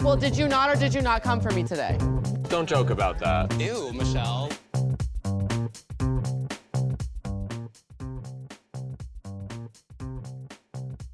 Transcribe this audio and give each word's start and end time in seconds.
Well, 0.00 0.16
did 0.16 0.36
you 0.36 0.48
not 0.48 0.70
or 0.70 0.76
did 0.76 0.94
you 0.94 1.02
not 1.02 1.22
come 1.22 1.40
for 1.40 1.50
me 1.50 1.64
today? 1.64 1.96
Don't 2.48 2.68
joke 2.68 2.90
about 2.90 3.18
that. 3.18 3.52
Ew, 3.58 3.92
Michelle. 3.92 4.48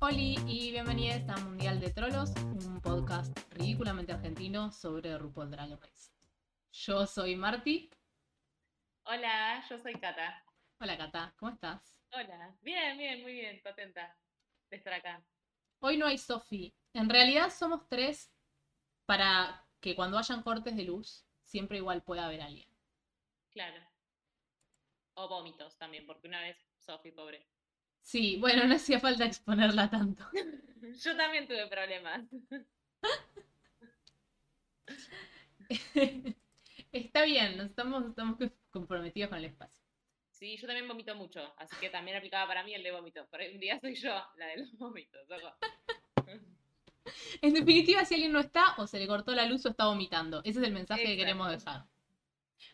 Hola 0.00 0.18
y 0.46 0.70
bienvenidos 0.70 1.22
a 1.28 1.40
Mundial 1.40 1.80
de 1.80 1.90
Trolos, 1.90 2.32
un 2.66 2.80
podcast 2.82 3.36
ridículamente 3.54 4.12
argentino 4.12 4.70
sobre 4.70 5.16
RuPaul 5.16 5.50
Drag 5.50 5.70
Race. 5.80 6.10
Yo 6.72 7.06
soy 7.06 7.36
Marty. 7.36 7.90
Hola, 9.06 9.64
yo 9.68 9.78
soy 9.78 9.94
Cata. 9.94 10.42
Hola 10.78 10.98
Cata, 10.98 11.34
¿cómo 11.38 11.52
estás? 11.52 12.02
Hola, 12.12 12.54
bien, 12.60 12.98
bien, 12.98 13.22
muy 13.22 13.32
bien, 13.32 13.60
contenta 13.62 14.14
de 14.70 14.76
estar 14.76 14.92
acá. 14.92 15.24
Hoy 15.80 15.96
no 15.96 16.06
hay 16.06 16.18
Sofi. 16.18 16.74
En 16.92 17.08
realidad 17.08 17.50
somos 17.50 17.88
tres 17.88 18.33
para 19.06 19.66
que 19.80 19.94
cuando 19.94 20.18
hayan 20.18 20.42
cortes 20.42 20.76
de 20.76 20.84
luz 20.84 21.24
siempre 21.42 21.78
igual 21.78 22.02
pueda 22.02 22.26
haber 22.26 22.42
alguien. 22.42 22.68
Claro. 23.50 23.80
O 25.14 25.28
vómitos 25.28 25.76
también, 25.78 26.06
porque 26.06 26.26
una 26.26 26.40
vez 26.40 26.56
Sofi, 26.78 27.12
pobre. 27.12 27.46
Sí, 28.00 28.36
bueno, 28.36 28.64
no 28.64 28.74
hacía 28.74 29.00
falta 29.00 29.24
exponerla 29.24 29.88
tanto. 29.88 30.24
Yo 31.02 31.16
también 31.16 31.46
tuve 31.46 31.66
problemas. 31.68 32.24
Está 36.92 37.24
bien, 37.24 37.56
nos 37.56 37.70
estamos, 37.70 38.06
estamos 38.06 38.36
comprometidos 38.70 39.30
con 39.30 39.38
el 39.38 39.46
espacio. 39.46 39.82
Sí, 40.30 40.56
yo 40.56 40.66
también 40.66 40.86
vomito 40.86 41.14
mucho, 41.14 41.54
así 41.56 41.74
que 41.80 41.90
también 41.90 42.16
aplicaba 42.16 42.46
para 42.46 42.62
mí 42.62 42.74
el 42.74 42.82
de 42.82 42.92
vómitos. 42.92 43.26
Por 43.28 43.40
un 43.40 43.58
día 43.58 43.80
soy 43.80 43.94
yo 43.94 44.14
la 44.36 44.46
de 44.46 44.58
los 44.58 44.76
vómitos. 44.76 45.26
En 47.42 47.52
definitiva, 47.52 48.04
si 48.04 48.14
alguien 48.14 48.32
no 48.32 48.40
está, 48.40 48.74
o 48.78 48.86
se 48.86 48.98
le 48.98 49.06
cortó 49.06 49.34
la 49.34 49.46
luz 49.46 49.64
o 49.66 49.68
está 49.68 49.86
vomitando. 49.86 50.40
Ese 50.44 50.60
es 50.60 50.66
el 50.66 50.72
mensaje 50.72 51.04
que 51.04 51.16
queremos 51.16 51.50
dejar. 51.50 51.86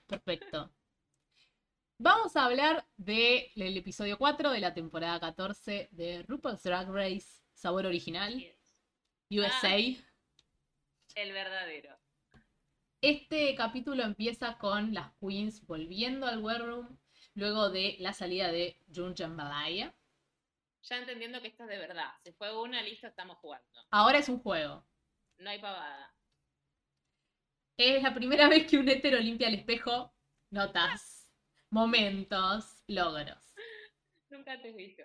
Perfecto. 0.07 0.71
Vamos 1.99 2.37
a 2.37 2.47
hablar 2.47 2.87
del 2.97 3.77
episodio 3.77 4.17
4 4.17 4.53
de 4.53 4.61
la 4.61 4.73
temporada 4.73 5.21
14 5.21 5.89
de 5.91 6.23
RuPaul's 6.23 6.63
Drag 6.63 6.89
Race 6.89 7.43
Sabor 7.53 7.87
Original, 7.87 8.39
Yes. 8.39 8.57
USA. 9.31 9.77
El 11.15 11.33
verdadero. 11.33 11.97
Este 13.03 13.55
capítulo 13.55 14.03
empieza 14.03 14.59
con 14.59 14.95
las 14.95 15.13
queens 15.21 15.67
volviendo 15.67 16.27
al 16.27 16.39
War 16.43 16.65
Room 16.65 16.99
luego 17.35 17.71
de 17.71 17.97
la 18.01 18.13
salida 18.13 18.51
de 18.51 18.79
Jun 18.95 19.15
Jambalaya. 19.15 19.95
Ya 20.91 20.99
entendiendo 20.99 21.41
que 21.41 21.49
esto 21.49 21.63
es 21.63 21.69
de 21.71 21.79
verdad. 21.79 22.11
Se 22.25 22.33
fue 22.33 22.55
una, 22.61 22.83
listo, 22.83 23.07
estamos 23.07 23.39
jugando. 23.39 23.67
Ahora 23.93 24.19
es 24.19 24.29
un 24.29 24.41
juego. 24.41 24.85
No 25.39 25.49
hay 25.49 25.61
pavada. 25.61 26.13
Es 27.77 28.03
la 28.03 28.13
primera 28.13 28.49
vez 28.51 28.67
que 28.67 28.77
un 28.77 28.89
hétero 28.89 29.19
limpia 29.19 29.49
el 29.49 29.55
espejo. 29.55 30.13
Notas, 30.51 31.33
momentos, 31.71 32.83
logros. 32.89 33.55
Nunca 34.31 34.53
antes 34.53 34.75
visto. 34.75 35.05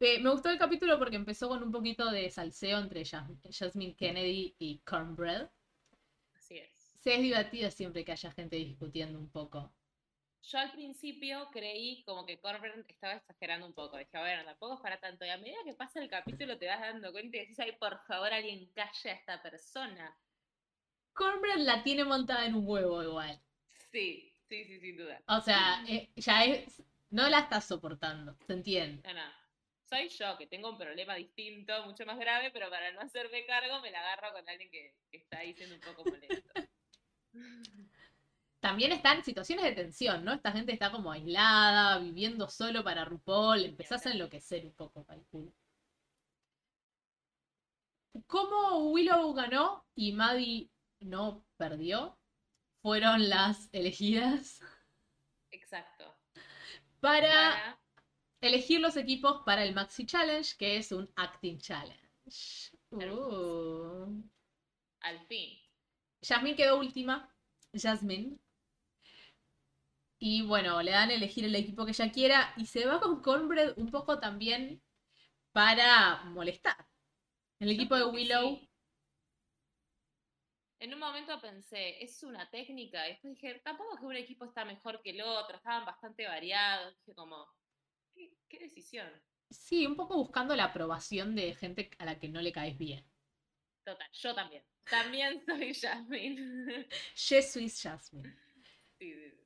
Eh, 0.00 0.18
me 0.18 0.30
gustó 0.30 0.50
el 0.50 0.58
capítulo 0.58 0.98
porque 0.98 1.14
empezó 1.14 1.48
con 1.48 1.62
un 1.62 1.70
poquito 1.70 2.10
de 2.10 2.28
salseo 2.28 2.80
entre 2.80 3.04
Jas- 3.04 3.30
Jasmine 3.48 3.94
Kennedy 3.94 4.56
y 4.58 4.80
Cornbread. 4.80 5.48
Así 6.34 6.58
es. 6.58 6.70
Se 7.00 7.14
es 7.14 7.20
divertido 7.22 7.70
siempre 7.70 8.04
que 8.04 8.10
haya 8.10 8.32
gente 8.32 8.56
discutiendo 8.56 9.16
un 9.20 9.30
poco. 9.30 9.72
Yo 10.44 10.58
al 10.58 10.72
principio 10.72 11.48
creí 11.52 12.02
como 12.02 12.26
que 12.26 12.40
Corbin 12.40 12.84
estaba 12.88 13.14
exagerando 13.14 13.66
un 13.66 13.74
poco. 13.74 13.96
Dije, 13.96 14.18
bueno, 14.18 14.44
tampoco 14.44 14.74
es 14.74 14.80
para 14.80 14.98
tanto. 14.98 15.24
Y 15.24 15.28
a 15.28 15.38
medida 15.38 15.58
que 15.64 15.74
pasa 15.74 16.00
el 16.00 16.10
capítulo 16.10 16.58
te 16.58 16.66
vas 16.66 16.80
dando 16.80 17.12
cuenta 17.12 17.36
y 17.36 17.40
decís, 17.40 17.60
ay, 17.60 17.72
por 17.72 18.04
favor, 18.06 18.32
alguien 18.32 18.66
calle 18.74 19.10
a 19.10 19.14
esta 19.14 19.40
persona. 19.40 20.18
Cornbread 21.12 21.58
la 21.58 21.82
tiene 21.82 22.04
montada 22.04 22.44
en 22.46 22.56
un 22.56 22.66
huevo 22.66 23.02
igual. 23.02 23.40
Sí, 23.92 24.32
sí, 24.48 24.64
sí, 24.64 24.80
sin 24.80 24.96
duda. 24.96 25.22
O 25.28 25.40
sea, 25.40 25.84
eh, 25.88 26.10
ya 26.16 26.44
es. 26.44 26.82
No 27.10 27.28
la 27.28 27.40
está 27.40 27.60
soportando, 27.60 28.36
se 28.46 28.54
entiende. 28.54 29.06
No, 29.06 29.14
no. 29.14 29.32
Soy 29.84 30.08
yo, 30.08 30.38
que 30.38 30.46
tengo 30.46 30.70
un 30.70 30.78
problema 30.78 31.14
distinto, 31.14 31.84
mucho 31.84 32.06
más 32.06 32.18
grave, 32.18 32.50
pero 32.50 32.70
para 32.70 32.90
no 32.92 33.02
hacerme 33.02 33.44
cargo 33.44 33.80
me 33.80 33.90
la 33.90 34.00
agarro 34.00 34.32
con 34.32 34.48
alguien 34.48 34.70
que, 34.70 34.96
que 35.10 35.18
está 35.18 35.38
ahí 35.38 35.52
siendo 35.52 35.74
un 35.74 35.80
poco 35.82 36.04
molesto. 36.04 36.50
También 38.62 38.92
está 38.92 39.12
en 39.12 39.24
situaciones 39.24 39.64
de 39.64 39.72
tensión, 39.72 40.24
¿no? 40.24 40.32
Esta 40.32 40.52
gente 40.52 40.72
está 40.72 40.92
como 40.92 41.10
aislada, 41.10 41.98
viviendo 41.98 42.48
solo 42.48 42.84
para 42.84 43.04
RuPaul. 43.04 43.64
Empezás 43.64 44.06
a 44.06 44.12
enloquecer 44.12 44.64
un 44.64 44.72
poco, 44.72 45.04
calculo. 45.04 45.52
¿Cómo 48.26 48.90
Willow 48.92 49.32
ganó 49.34 49.84
y 49.94 50.12
Maddie 50.12 50.70
no 51.00 51.44
perdió? 51.56 52.18
Fueron 52.82 53.28
las 53.28 53.68
elegidas 53.72 54.60
Exacto. 55.50 56.04
para 57.00 57.28
Para- 57.28 57.80
elegir 58.40 58.80
los 58.80 58.96
equipos 58.96 59.42
para 59.44 59.64
el 59.64 59.74
Maxi 59.74 60.06
Challenge, 60.06 60.56
que 60.56 60.76
es 60.76 60.92
un 60.92 61.10
Acting 61.16 61.58
Challenge. 61.58 62.00
Hermoso. 62.90 64.06
Uh. 64.08 64.22
al 65.00 65.20
fin. 65.26 65.58
Jasmine 66.22 66.56
quedó 66.56 66.78
última. 66.78 67.28
Jasmine. 67.74 68.38
Y 70.24 70.42
bueno, 70.42 70.80
le 70.82 70.92
dan 70.92 71.10
a 71.10 71.14
elegir 71.14 71.44
el 71.44 71.54
equipo 71.56 71.84
que 71.84 71.90
ella 71.90 72.12
quiera. 72.12 72.54
Y 72.56 72.66
se 72.66 72.86
va 72.86 73.00
con 73.00 73.20
Cornbread 73.22 73.76
un 73.76 73.90
poco 73.90 74.20
también 74.20 74.80
para 75.52 76.24
molestar. 76.26 76.76
El 77.60 77.70
Yo 77.70 77.72
equipo 77.72 77.96
de 77.96 78.04
Willow. 78.06 78.60
sí. 78.60 78.70
En 80.80 80.92
un 80.92 81.00
momento 81.00 81.40
pensé, 81.40 82.02
es 82.04 82.22
una 82.22 82.50
técnica. 82.50 83.06
Y 83.08 83.12
después 83.12 83.34
dije, 83.34 83.60
tampoco 83.64 83.94
es 83.94 84.00
que 84.00 84.06
un 84.06 84.16
equipo 84.16 84.44
está 84.44 84.64
mejor 84.66 85.00
que 85.02 85.10
el 85.10 85.22
otro. 85.22 85.56
Estaban 85.56 85.86
bastante 85.86 86.26
variados. 86.26 86.94
Dije 86.98 87.14
como, 87.14 87.48
¿qué, 88.14 88.32
qué 88.48 88.58
decisión? 88.60 89.10
Sí, 89.50 89.86
un 89.86 89.94
poco 89.94 90.16
buscando 90.16 90.56
la 90.56 90.64
aprobación 90.64 91.36
de 91.36 91.54
gente 91.54 91.90
a 91.98 92.04
la 92.04 92.18
que 92.18 92.28
no 92.28 92.42
le 92.42 92.50
caes 92.52 92.76
bien. 92.76 93.04
Total, 93.84 94.08
yo 94.12 94.34
también. 94.34 94.64
También 94.88 95.40
soy 95.46 95.74
Jasmine. 95.74 96.88
Je 97.14 97.40
suis 97.42 97.68
Jasmine. 97.82 98.36
sí, 98.98 99.12
sí, 99.14 99.30
sí. 99.30 99.41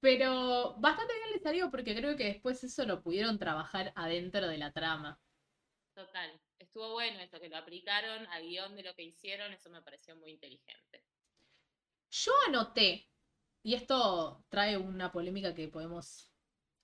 Pero 0.00 0.74
bastante 0.78 1.14
bien 1.14 1.32
le 1.32 1.38
salió 1.38 1.70
porque 1.70 1.94
creo 1.96 2.16
que 2.16 2.24
después 2.24 2.62
eso 2.62 2.84
lo 2.84 3.02
pudieron 3.02 3.38
trabajar 3.38 3.92
adentro 3.96 4.46
de 4.46 4.58
la 4.58 4.70
trama. 4.72 5.18
Total. 5.94 6.38
Estuvo 6.58 6.92
bueno 6.92 7.18
esto, 7.20 7.40
que 7.40 7.48
lo 7.48 7.56
aplicaron 7.56 8.26
al 8.26 8.42
guion 8.42 8.76
de 8.76 8.82
lo 8.82 8.94
que 8.94 9.04
hicieron. 9.04 9.52
Eso 9.52 9.70
me 9.70 9.82
pareció 9.82 10.14
muy 10.16 10.30
inteligente. 10.30 11.02
Yo 12.10 12.32
anoté, 12.46 13.08
y 13.62 13.74
esto 13.74 14.44
trae 14.48 14.76
una 14.76 15.10
polémica 15.10 15.54
que 15.54 15.68
podemos 15.68 16.32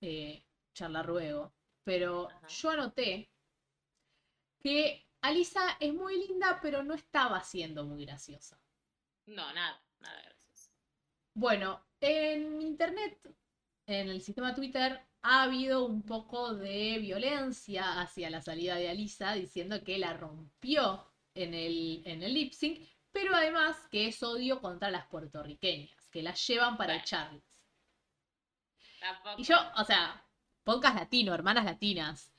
eh, 0.01 0.45
charlar 0.75 1.07
luego, 1.07 1.55
pero 1.85 2.29
Ajá. 2.29 2.47
yo 2.49 2.71
anoté 2.71 3.31
que 4.61 5.07
Alisa 5.23 5.77
es 5.79 5.95
muy 5.95 6.27
linda, 6.27 6.59
pero 6.61 6.83
no 6.83 6.95
estaba 6.95 7.43
siendo 7.45 7.85
muy 7.85 8.05
graciosa. 8.05 8.59
No, 9.27 9.53
nada, 9.53 9.81
nada 10.01 10.23
gracioso. 10.23 10.71
Bueno, 11.35 11.85
en 12.03 12.63
internet, 12.63 13.19
en 13.87 14.09
el 14.11 14.23
sistema 14.23 14.55
Twitter, 14.55 15.01
ha 15.23 15.45
habido 15.45 15.87
un 15.87 16.03
poco 16.05 16.55
de 16.55 16.99
violencia 17.01 18.01
hacia 18.01 18.31
la 18.31 18.43
salida 18.43 18.77
de 18.77 18.91
Alisa, 18.91 19.35
diciendo 19.35 19.85
que 19.85 19.99
la 19.99 20.15
rompió 20.15 21.13
en 21.35 21.55
el, 21.55 22.03
en 22.07 22.23
el 22.25 22.35
lip 22.35 22.53
sync, 22.55 22.89
pero 23.13 23.35
además 23.37 23.89
que 23.91 24.09
es 24.09 24.23
odio 24.23 24.61
contra 24.61 24.91
las 24.91 25.07
puertorriqueñas, 25.09 26.09
que 26.11 26.23
las 26.23 26.47
llevan 26.47 26.77
para 26.77 26.95
Bueno. 26.95 27.03
echarlas. 27.03 27.63
Tampoco. 28.99 29.41
Y 29.41 29.45
yo, 29.45 29.57
o 29.77 29.85
sea, 29.85 30.25
podcast 30.65 30.97
latino, 30.97 31.35
hermanas 31.35 31.65
latinas. 31.65 32.33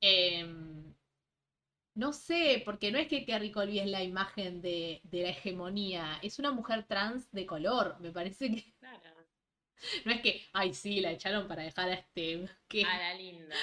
Em, 0.00 0.87
no 1.98 2.12
sé, 2.12 2.62
porque 2.64 2.92
no 2.92 2.98
es 2.98 3.08
que 3.08 3.24
Kerry 3.26 3.50
Colby 3.50 3.80
es 3.80 3.88
la 3.88 4.04
imagen 4.04 4.62
de, 4.62 5.00
de 5.02 5.22
la 5.22 5.30
hegemonía, 5.30 6.20
es 6.22 6.38
una 6.38 6.52
mujer 6.52 6.84
trans 6.84 7.28
de 7.32 7.44
color. 7.44 7.96
Me 7.98 8.12
parece 8.12 8.52
que 8.52 8.72
Claro. 8.78 9.16
no 10.04 10.12
es 10.12 10.20
que, 10.20 10.40
ay, 10.52 10.72
sí, 10.74 11.00
la 11.00 11.10
echaron 11.10 11.48
para 11.48 11.64
dejar 11.64 11.88
a 11.88 11.94
este. 11.94 12.48
que 12.68 12.84
A 12.84 12.98
la 12.98 13.14
linda. 13.14 13.56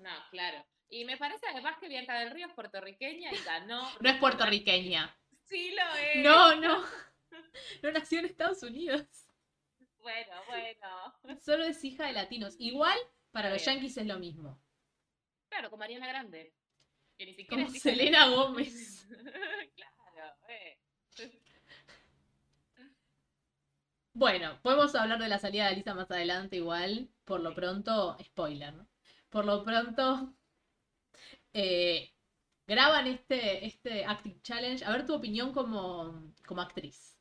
No, 0.00 0.10
claro. 0.32 0.66
Y 0.90 1.04
me 1.04 1.16
parece 1.16 1.46
además 1.48 1.76
que 1.78 1.88
Bianca 1.88 2.18
del 2.18 2.32
Río 2.32 2.48
es 2.48 2.54
puertorriqueña 2.54 3.32
y 3.32 3.38
ganó. 3.44 3.88
No 4.00 4.10
es 4.10 4.16
puertorriqueña. 4.16 5.16
Sí 5.44 5.70
lo 5.70 5.96
es. 5.96 6.24
No, 6.24 6.56
no. 6.56 6.84
No 7.82 7.92
nació 7.92 8.18
en 8.18 8.24
Estados 8.24 8.62
Unidos. 8.64 9.04
Bueno, 10.00 10.32
bueno. 10.48 11.38
Solo 11.40 11.64
es 11.64 11.84
hija 11.84 12.06
de 12.06 12.14
latinos. 12.14 12.56
Igual, 12.58 12.98
para 13.30 13.50
los 13.50 13.64
yankees 13.64 13.96
es 13.96 14.06
lo 14.06 14.18
mismo. 14.18 14.60
Claro, 15.48 15.70
como 15.70 15.84
Ariana 15.84 16.08
Grande. 16.08 16.52
Que 17.18 17.26
ni 17.26 17.34
siquiera 17.34 17.64
Como 17.64 17.78
Selena 17.78 18.28
Gómez. 18.28 19.06
claro, 19.74 20.36
eh. 20.48 20.78
Bueno, 24.12 24.58
podemos 24.62 24.94
hablar 24.94 25.18
de 25.18 25.28
la 25.28 25.38
salida 25.38 25.64
de 25.64 25.70
Alisa 25.74 25.94
más 25.94 26.10
adelante 26.10 26.56
igual. 26.56 27.10
Por 27.24 27.40
lo 27.40 27.54
pronto, 27.54 28.16
spoiler, 28.22 28.72
¿no? 28.72 28.88
Por 29.28 29.44
lo 29.44 29.62
pronto, 29.62 30.34
eh, 31.52 32.12
graban 32.66 33.06
este, 33.06 33.66
este 33.66 34.04
Acting 34.06 34.40
Challenge. 34.42 34.84
A 34.84 34.92
ver 34.92 35.06
tu 35.06 35.14
opinión 35.14 35.52
como, 35.52 36.32
como 36.46 36.62
actriz. 36.62 37.18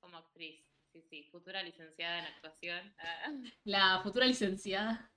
Como 0.00 0.16
actriz, 0.16 0.64
sí, 0.92 1.02
sí, 1.10 1.24
futura 1.30 1.62
licenciada 1.62 2.20
en 2.20 2.24
actuación. 2.26 2.94
Ah. 2.98 3.32
La 3.64 4.00
futura 4.02 4.26
licenciada. 4.26 5.09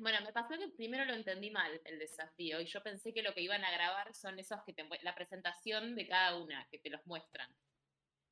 Bueno, 0.00 0.18
me 0.22 0.32
pasó 0.32 0.58
que 0.58 0.66
primero 0.68 1.04
lo 1.04 1.12
entendí 1.12 1.50
mal 1.50 1.78
el 1.84 1.98
desafío 1.98 2.58
y 2.58 2.64
yo 2.64 2.82
pensé 2.82 3.12
que 3.12 3.22
lo 3.22 3.34
que 3.34 3.42
iban 3.42 3.62
a 3.62 3.70
grabar 3.70 4.14
son 4.14 4.38
esos 4.38 4.62
que 4.64 4.72
te 4.72 4.82
la 5.02 5.14
presentación 5.14 5.94
de 5.94 6.08
cada 6.08 6.38
una, 6.38 6.66
que 6.70 6.78
te 6.78 6.88
los 6.88 7.04
muestran. 7.04 7.54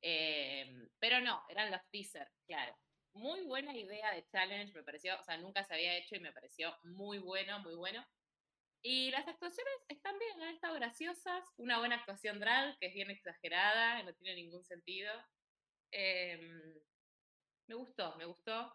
Eh, 0.01 0.89
pero 0.97 1.21
no, 1.21 1.43
eran 1.47 1.69
los 1.69 1.81
teasers, 1.91 2.31
claro. 2.47 2.75
Muy 3.13 3.41
buena 3.41 3.77
idea 3.77 4.11
de 4.15 4.25
challenge, 4.31 4.73
me 4.73 4.81
pareció, 4.81 5.19
o 5.19 5.23
sea, 5.23 5.37
nunca 5.37 5.63
se 5.63 5.75
había 5.75 5.95
hecho 5.95 6.15
y 6.15 6.19
me 6.19 6.33
pareció 6.33 6.75
muy 6.85 7.19
bueno, 7.19 7.59
muy 7.59 7.75
bueno. 7.75 8.03
Y 8.81 9.11
las 9.11 9.27
actuaciones 9.27 9.73
están 9.89 10.17
bien, 10.17 10.41
han 10.41 10.55
estado 10.55 10.73
graciosas. 10.73 11.45
Una 11.57 11.77
buena 11.77 11.97
actuación 11.97 12.39
drag, 12.39 12.79
que 12.79 12.87
es 12.87 12.95
bien 12.95 13.11
exagerada, 13.11 14.01
no 14.01 14.13
tiene 14.15 14.41
ningún 14.41 14.63
sentido. 14.65 15.13
Em, 15.91 16.73
me 17.67 17.75
gustó, 17.75 18.15
me 18.15 18.25
gustó. 18.25 18.73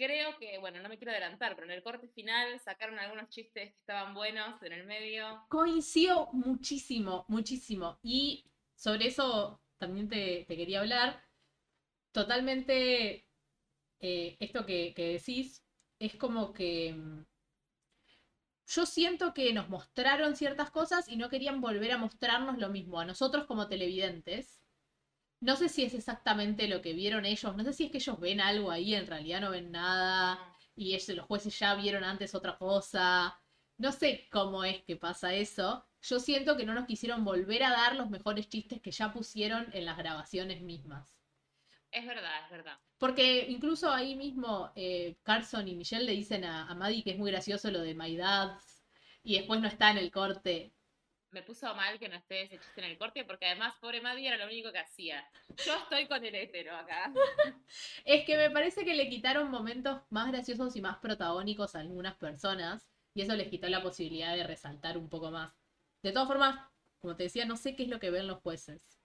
Creo 0.00 0.38
que, 0.38 0.56
bueno, 0.56 0.80
no 0.80 0.88
me 0.88 0.96
quiero 0.96 1.12
adelantar, 1.12 1.54
pero 1.54 1.66
en 1.66 1.72
el 1.72 1.82
corte 1.82 2.08
final 2.08 2.58
sacaron 2.60 2.98
algunos 2.98 3.28
chistes 3.28 3.70
que 3.70 3.76
estaban 3.76 4.14
buenos 4.14 4.62
en 4.62 4.72
el 4.72 4.86
medio. 4.86 5.44
Coincido 5.50 6.30
muchísimo, 6.32 7.26
muchísimo. 7.28 7.98
Y 8.02 8.46
sobre 8.74 9.08
eso 9.08 9.60
también 9.76 10.08
te, 10.08 10.46
quería 10.46 10.80
hablar. 10.80 11.22
Totalmente 12.12 13.26
eh, 14.00 14.38
esto 14.40 14.64
que, 14.64 14.94
que 14.94 15.18
decís 15.18 15.62
es 15.98 16.16
como 16.16 16.54
que 16.54 16.94
mm, 16.94 17.26
yo 18.68 18.86
siento 18.86 19.34
que 19.34 19.52
nos 19.52 19.68
mostraron 19.68 20.34
ciertas 20.34 20.70
cosas 20.70 21.10
y 21.10 21.18
no 21.18 21.28
querían 21.28 21.60
volver 21.60 21.92
a 21.92 21.98
mostrarnos 21.98 22.56
lo 22.56 22.70
mismo 22.70 23.00
a 23.00 23.04
nosotros 23.04 23.44
como 23.44 23.68
televidentes. 23.68 24.59
No 25.40 25.56
sé 25.56 25.68
si 25.68 25.82
es 25.84 25.94
exactamente 25.94 26.68
lo 26.68 26.80
que 26.82 26.92
vieron 26.94 27.24
ellos, 27.26 27.56
no 27.56 27.64
sé 27.64 27.72
si 27.72 27.84
es 27.86 27.90
que 27.92 27.98
ellos 27.98 28.18
ven 28.20 28.40
algo 28.40 28.70
ahí, 28.70 28.94
en 28.94 29.06
realidad 29.06 29.40
no 29.40 29.50
ven 29.50 29.70
nada 29.72 30.38
y 30.76 30.94
ellos, 30.94 31.08
los 31.16 31.26
jueces 31.26 31.58
ya 31.58 31.74
vieron 31.74 32.04
antes 32.04 32.34
otra 32.34 32.56
cosa. 32.58 33.38
No 33.78 33.92
sé 33.92 34.28
cómo 34.30 34.64
es 34.64 34.82
que 34.84 34.96
pasa 34.96 35.34
eso. 35.34 35.86
Yo 36.02 36.20
siento 36.20 36.56
que 36.56 36.64
no 36.66 36.74
nos 36.74 36.86
quisieron 36.86 37.24
volver 37.24 37.62
a 37.64 37.70
dar 37.70 37.96
los 37.96 38.10
mejores 38.10 38.48
chistes 38.48 38.80
que 38.80 38.90
ya 38.90 39.12
pusieron 39.12 39.68
en 39.72 39.84
las 39.86 39.96
grabaciones 39.98 40.62
mismas. 40.62 41.16
Es 41.92 42.06
verdad, 42.06 42.44
es 42.44 42.50
verdad. 42.50 42.78
Porque 42.98 43.46
incluso 43.48 43.90
ahí 43.92 44.14
mismo 44.16 44.72
eh, 44.76 45.16
Carson 45.22 45.66
y 45.68 45.74
Michelle 45.76 46.04
le 46.04 46.12
dicen 46.12 46.44
a, 46.44 46.68
a 46.68 46.74
Maddie 46.74 47.02
que 47.02 47.10
es 47.12 47.18
muy 47.18 47.30
gracioso 47.30 47.70
lo 47.70 47.80
de 47.80 47.94
My 47.94 48.16
Dads 48.16 48.82
y 49.22 49.36
después 49.38 49.60
no 49.60 49.68
está 49.68 49.90
en 49.90 49.98
el 49.98 50.10
corte. 50.10 50.72
Me 51.30 51.42
puso 51.42 51.72
mal 51.76 51.98
que 51.98 52.08
no 52.08 52.16
esté 52.16 52.42
ese 52.42 52.58
chiste 52.58 52.80
en 52.80 52.90
el 52.90 52.98
corte 52.98 53.24
porque 53.24 53.46
además, 53.46 53.74
pobre 53.80 54.00
Maddie 54.00 54.28
era 54.28 54.36
lo 54.36 54.46
único 54.46 54.72
que 54.72 54.80
hacía. 54.80 55.24
Yo 55.64 55.76
estoy 55.76 56.08
con 56.08 56.24
el 56.24 56.34
hétero 56.34 56.76
acá. 56.76 57.12
Es 58.04 58.24
que 58.24 58.36
me 58.36 58.50
parece 58.50 58.84
que 58.84 58.94
le 58.94 59.08
quitaron 59.08 59.50
momentos 59.50 60.00
más 60.10 60.32
graciosos 60.32 60.74
y 60.74 60.80
más 60.80 60.98
protagónicos 60.98 61.76
a 61.76 61.80
algunas 61.80 62.16
personas 62.16 62.88
y 63.14 63.22
eso 63.22 63.36
les 63.36 63.48
quitó 63.48 63.68
la 63.68 63.82
posibilidad 63.82 64.34
de 64.34 64.44
resaltar 64.44 64.98
un 64.98 65.08
poco 65.08 65.30
más. 65.30 65.52
De 66.02 66.12
todas 66.12 66.26
formas, 66.26 66.58
como 66.98 67.16
te 67.16 67.24
decía, 67.24 67.44
no 67.44 67.56
sé 67.56 67.76
qué 67.76 67.84
es 67.84 67.88
lo 67.88 68.00
que 68.00 68.10
ven 68.10 68.26
los 68.26 68.40
jueces. 68.40 68.98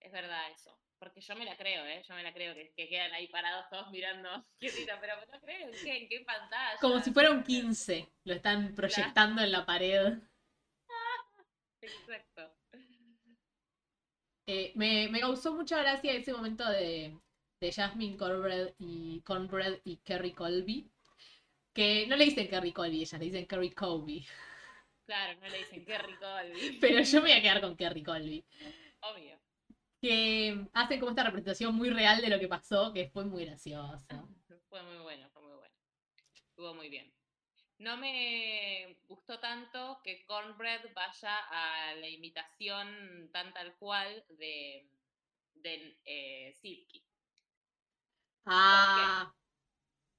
Es 0.00 0.12
verdad 0.12 0.50
eso. 0.50 0.78
Porque 0.98 1.20
yo 1.20 1.36
me 1.36 1.44
la 1.44 1.56
creo, 1.56 1.84
¿eh? 1.84 2.02
Yo 2.08 2.14
me 2.14 2.22
la 2.22 2.32
creo 2.32 2.54
que, 2.54 2.72
que 2.74 2.88
quedan 2.88 3.12
ahí 3.12 3.28
parados 3.28 3.66
todos 3.70 3.90
mirando 3.90 4.28
quietito, 4.58 4.92
pero 5.00 5.14
no 5.32 5.40
creo 5.40 5.68
en 5.68 5.72
qué, 5.72 6.02
en 6.02 6.08
qué 6.08 6.20
pantalla. 6.20 6.78
Como 6.80 7.00
si 7.00 7.12
fuera 7.12 7.30
un 7.30 7.42
15, 7.42 8.08
lo 8.24 8.34
están 8.34 8.74
proyectando 8.74 9.42
en 9.42 9.52
la 9.52 9.66
pared. 9.66 10.18
Exacto. 11.86 12.52
Eh, 14.48 14.72
me, 14.76 15.08
me 15.08 15.20
causó 15.20 15.54
mucha 15.54 15.78
gracia 15.78 16.12
ese 16.12 16.32
momento 16.32 16.68
de, 16.68 17.18
de 17.60 17.72
Jasmine 17.72 18.16
Cornbread 18.16 18.74
y, 18.78 19.20
Cornbread 19.22 19.80
y 19.84 19.96
Kerry 19.98 20.32
Colby. 20.32 20.90
Que 21.72 22.06
no 22.06 22.16
le 22.16 22.24
dicen 22.24 22.48
Kerry 22.48 22.72
Colby, 22.72 23.02
ellas 23.02 23.20
le 23.20 23.26
dicen 23.26 23.46
Kerry 23.46 23.70
Colby. 23.70 24.26
Claro, 25.06 25.38
no 25.40 25.48
le 25.48 25.58
dicen 25.58 25.86
rico 25.86 26.26
Olvi. 26.26 26.78
Pero 26.80 27.00
yo 27.00 27.22
me 27.22 27.28
voy 27.28 27.38
a 27.38 27.42
quedar 27.42 27.60
con 27.60 27.76
Kerry 27.76 28.02
Colby. 28.02 28.44
Obvio. 29.02 29.38
Que 30.02 30.66
hacen 30.72 30.98
como 30.98 31.10
esta 31.10 31.22
representación 31.22 31.74
muy 31.74 31.90
real 31.90 32.20
de 32.20 32.28
lo 32.28 32.38
que 32.38 32.48
pasó, 32.48 32.92
que 32.92 33.08
fue 33.08 33.24
muy 33.24 33.44
gracioso. 33.44 34.28
Fue 34.68 34.82
muy 34.82 34.98
bueno, 34.98 35.28
fue 35.30 35.42
muy 35.42 35.54
bueno. 35.54 35.74
Estuvo 36.50 36.74
muy 36.74 36.88
bien. 36.88 37.15
No 37.78 37.96
me 37.98 38.96
gustó 39.06 39.38
tanto 39.38 40.00
que 40.02 40.24
Cornbread 40.26 40.92
vaya 40.94 41.38
a 41.50 41.94
la 41.94 42.08
imitación 42.08 43.30
tan 43.32 43.52
tal 43.52 43.76
cual 43.76 44.24
de, 44.30 44.88
de 45.54 45.98
eh, 46.04 46.54
Silky. 46.54 47.04
Ah, 48.46 49.32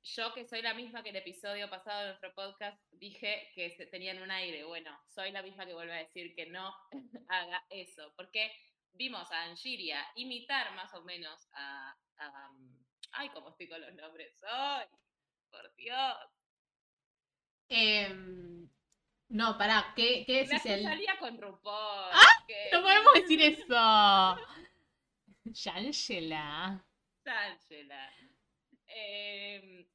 Yo, 0.04 0.34
que 0.34 0.46
soy 0.48 0.62
la 0.62 0.74
misma 0.74 1.04
que 1.04 1.10
el 1.10 1.16
episodio 1.18 1.70
pasado 1.70 2.02
de 2.02 2.08
nuestro 2.08 2.34
podcast, 2.34 2.82
dije 2.92 3.52
que 3.56 3.72
se- 3.72 3.88
tenían 3.88 4.22
un 4.22 4.32
aire. 4.32 4.64
Bueno, 4.64 4.98
soy 5.08 5.32
la 5.32 5.42
misma 5.42 5.66
que 5.66 5.74
vuelve 5.74 5.94
a 5.94 5.98
decir 6.06 6.36
que 6.36 6.46
no 6.48 6.74
haga 7.30 7.66
eso. 7.70 8.14
Porque 8.16 8.52
vimos 8.94 9.32
a 9.32 9.44
Angiria 9.46 10.06
imitar 10.16 10.74
más 10.76 10.94
o 10.94 11.04
menos 11.04 11.48
a. 11.54 11.96
a, 12.18 12.50
um, 12.52 12.78
ay, 13.12 13.30
cómo 13.30 13.50
estoy 13.50 13.68
con 13.68 13.82
los 13.82 13.94
nombres 13.96 14.34
hoy. 14.44 14.86
Por 15.50 15.76
Dios. 15.76 16.37
Em, 17.70 18.70
no, 19.30 19.58
pará, 19.58 19.94
¿qué, 19.96 20.24
qué 20.26 20.34
La 20.34 20.40
decís 20.48 20.64
que 20.64 20.74
el... 20.76 20.84
salía 20.84 21.18
con 21.20 21.40
RuPaul. 21.42 22.12
que- 22.48 22.70
No 22.74 22.82
podemos 22.82 23.14
decir 23.16 23.42
eso. 23.42 24.38
Shangela. 25.46 26.84
Shangela. 27.26 28.10
Eh, 28.88 29.88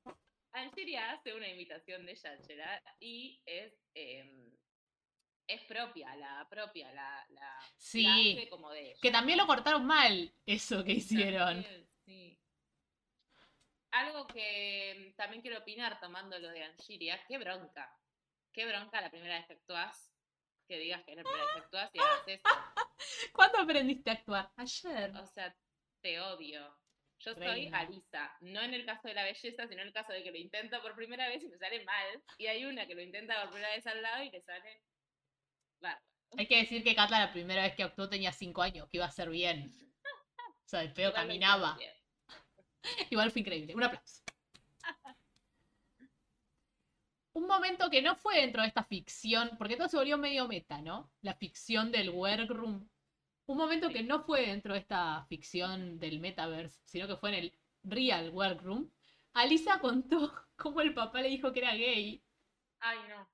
Angeria 0.52 1.12
hace 1.12 1.34
una 1.34 1.48
imitación 1.48 2.04
de 2.06 2.14
Shangela 2.14 2.82
y 3.00 3.40
es, 3.46 3.72
eh, 3.94 4.50
es 5.46 5.62
propia, 5.62 6.14
la 6.16 6.46
propia, 6.48 6.92
la, 6.92 7.26
la, 7.30 7.40
la 7.40 7.60
Sí. 7.76 8.06
hace 8.06 8.48
como 8.48 8.70
de 8.70 8.90
ella. 8.90 8.98
Que 9.00 9.10
también 9.10 9.38
lo 9.38 9.46
cortaron 9.46 9.86
mal, 9.86 10.32
eso 10.46 10.84
que 10.84 10.92
hicieron. 10.92 11.62
También, 11.62 11.88
sí. 12.04 12.38
Algo 13.92 14.26
que 14.26 15.14
también 15.16 15.42
quiero 15.42 15.58
opinar 15.58 16.00
tomando 16.00 16.38
lo 16.38 16.48
de 16.48 16.64
Angiria, 16.64 17.22
qué 17.28 17.38
bronca. 17.38 17.94
Qué 18.52 18.66
bronca 18.66 19.00
la 19.00 19.10
primera 19.10 19.36
vez 19.36 19.46
que 19.46 19.52
actuás, 19.54 20.12
que 20.66 20.78
digas 20.78 21.02
que 21.04 21.12
es 21.12 21.16
la 21.18 21.22
primera 21.24 21.44
vez 21.44 21.54
que 21.54 21.60
actuás 21.60 21.90
y 21.92 21.98
hagas 21.98 22.28
eso. 22.28 22.42
¿Cuándo 23.32 23.58
aprendiste 23.58 24.10
a 24.10 24.14
actuar? 24.14 24.50
Ayer. 24.56 25.12
O 25.16 25.26
sea, 25.26 25.54
te 26.00 26.20
odio. 26.20 26.74
Yo 27.18 27.34
soy. 27.34 27.70
Alisa, 27.72 28.36
no 28.40 28.62
en 28.62 28.74
el 28.74 28.84
caso 28.84 29.08
de 29.08 29.14
la 29.14 29.24
belleza, 29.24 29.68
sino 29.68 29.82
en 29.82 29.88
el 29.88 29.92
caso 29.92 30.12
de 30.12 30.24
que 30.24 30.32
lo 30.32 30.38
intento 30.38 30.80
por 30.82 30.96
primera 30.96 31.28
vez 31.28 31.42
y 31.42 31.48
me 31.48 31.58
sale 31.58 31.84
mal. 31.84 32.22
Y 32.38 32.46
hay 32.46 32.64
una 32.64 32.86
que 32.86 32.94
lo 32.94 33.02
intenta 33.02 33.40
por 33.42 33.50
primera 33.50 33.74
vez 33.74 33.86
al 33.86 34.02
lado 34.02 34.24
y 34.24 34.30
le 34.30 34.40
sale 34.42 34.82
bárbaro. 35.80 36.04
Hay 36.36 36.46
que 36.46 36.56
decir 36.56 36.82
que 36.82 36.94
Katla 36.94 37.26
la 37.26 37.32
primera 37.32 37.62
vez 37.62 37.76
que 37.76 37.82
actuó 37.82 38.08
tenía 38.08 38.32
5 38.32 38.62
años, 38.62 38.88
que 38.88 38.96
iba 38.96 39.06
a 39.06 39.10
ser 39.10 39.28
bien. 39.28 39.70
O 40.64 40.68
sea, 40.72 40.80
el 40.80 40.94
pedo 40.94 41.12
caminaba. 41.12 41.76
bien. 41.76 41.92
Igual 43.10 43.30
fue 43.30 43.40
increíble. 43.40 43.74
Un 43.74 43.82
aplauso. 43.84 44.22
Un 47.34 47.46
momento 47.46 47.88
que 47.88 48.02
no 48.02 48.14
fue 48.14 48.40
dentro 48.40 48.60
de 48.62 48.68
esta 48.68 48.84
ficción, 48.84 49.52
porque 49.56 49.76
todo 49.76 49.88
se 49.88 49.96
volvió 49.96 50.18
medio 50.18 50.46
meta, 50.48 50.82
¿no? 50.82 51.10
La 51.22 51.34
ficción 51.34 51.90
del 51.90 52.10
workroom. 52.10 52.86
Un 53.46 53.56
momento 53.56 53.88
que 53.88 54.02
no 54.02 54.22
fue 54.22 54.46
dentro 54.46 54.74
de 54.74 54.80
esta 54.80 55.24
ficción 55.28 55.98
del 55.98 56.20
metaverse, 56.20 56.80
sino 56.84 57.06
que 57.06 57.16
fue 57.16 57.30
en 57.30 57.36
el 57.36 57.58
real 57.84 58.30
workroom. 58.30 58.90
Alisa 59.32 59.80
contó 59.80 60.32
cómo 60.56 60.82
el 60.82 60.92
papá 60.92 61.22
le 61.22 61.28
dijo 61.28 61.52
que 61.52 61.60
era 61.60 61.74
gay. 61.74 62.22
Ay, 62.80 62.98
no. 63.08 63.28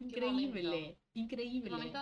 Increíble, 0.00 0.98
increíble. 1.14 1.92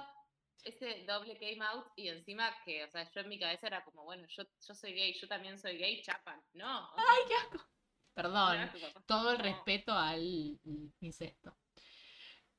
Ese 0.65 1.05
doble 1.07 1.37
came 1.39 1.65
out 1.65 1.87
y 1.97 2.09
encima 2.09 2.55
que, 2.65 2.85
o 2.85 2.91
sea, 2.91 3.11
yo 3.11 3.21
en 3.21 3.29
mi 3.29 3.39
cabeza 3.39 3.67
era 3.67 3.85
como, 3.85 4.05
bueno, 4.05 4.27
yo, 4.29 4.43
yo 4.67 4.75
soy 4.75 4.93
gay, 4.93 5.15
yo 5.19 5.27
también 5.29 5.59
soy 5.59 5.77
gay, 5.79 6.03
chapan. 6.03 6.41
No. 6.55 6.91
o 6.91 6.95
sea, 6.95 7.05
Ay, 7.09 7.23
qué 7.29 7.35
asco. 7.35 7.67
Perdón. 8.15 8.71
todo 9.07 9.33
el 9.33 9.39
No. 9.39 9.45
respeto 9.45 9.93
al 9.93 10.59
incesto. 11.01 11.57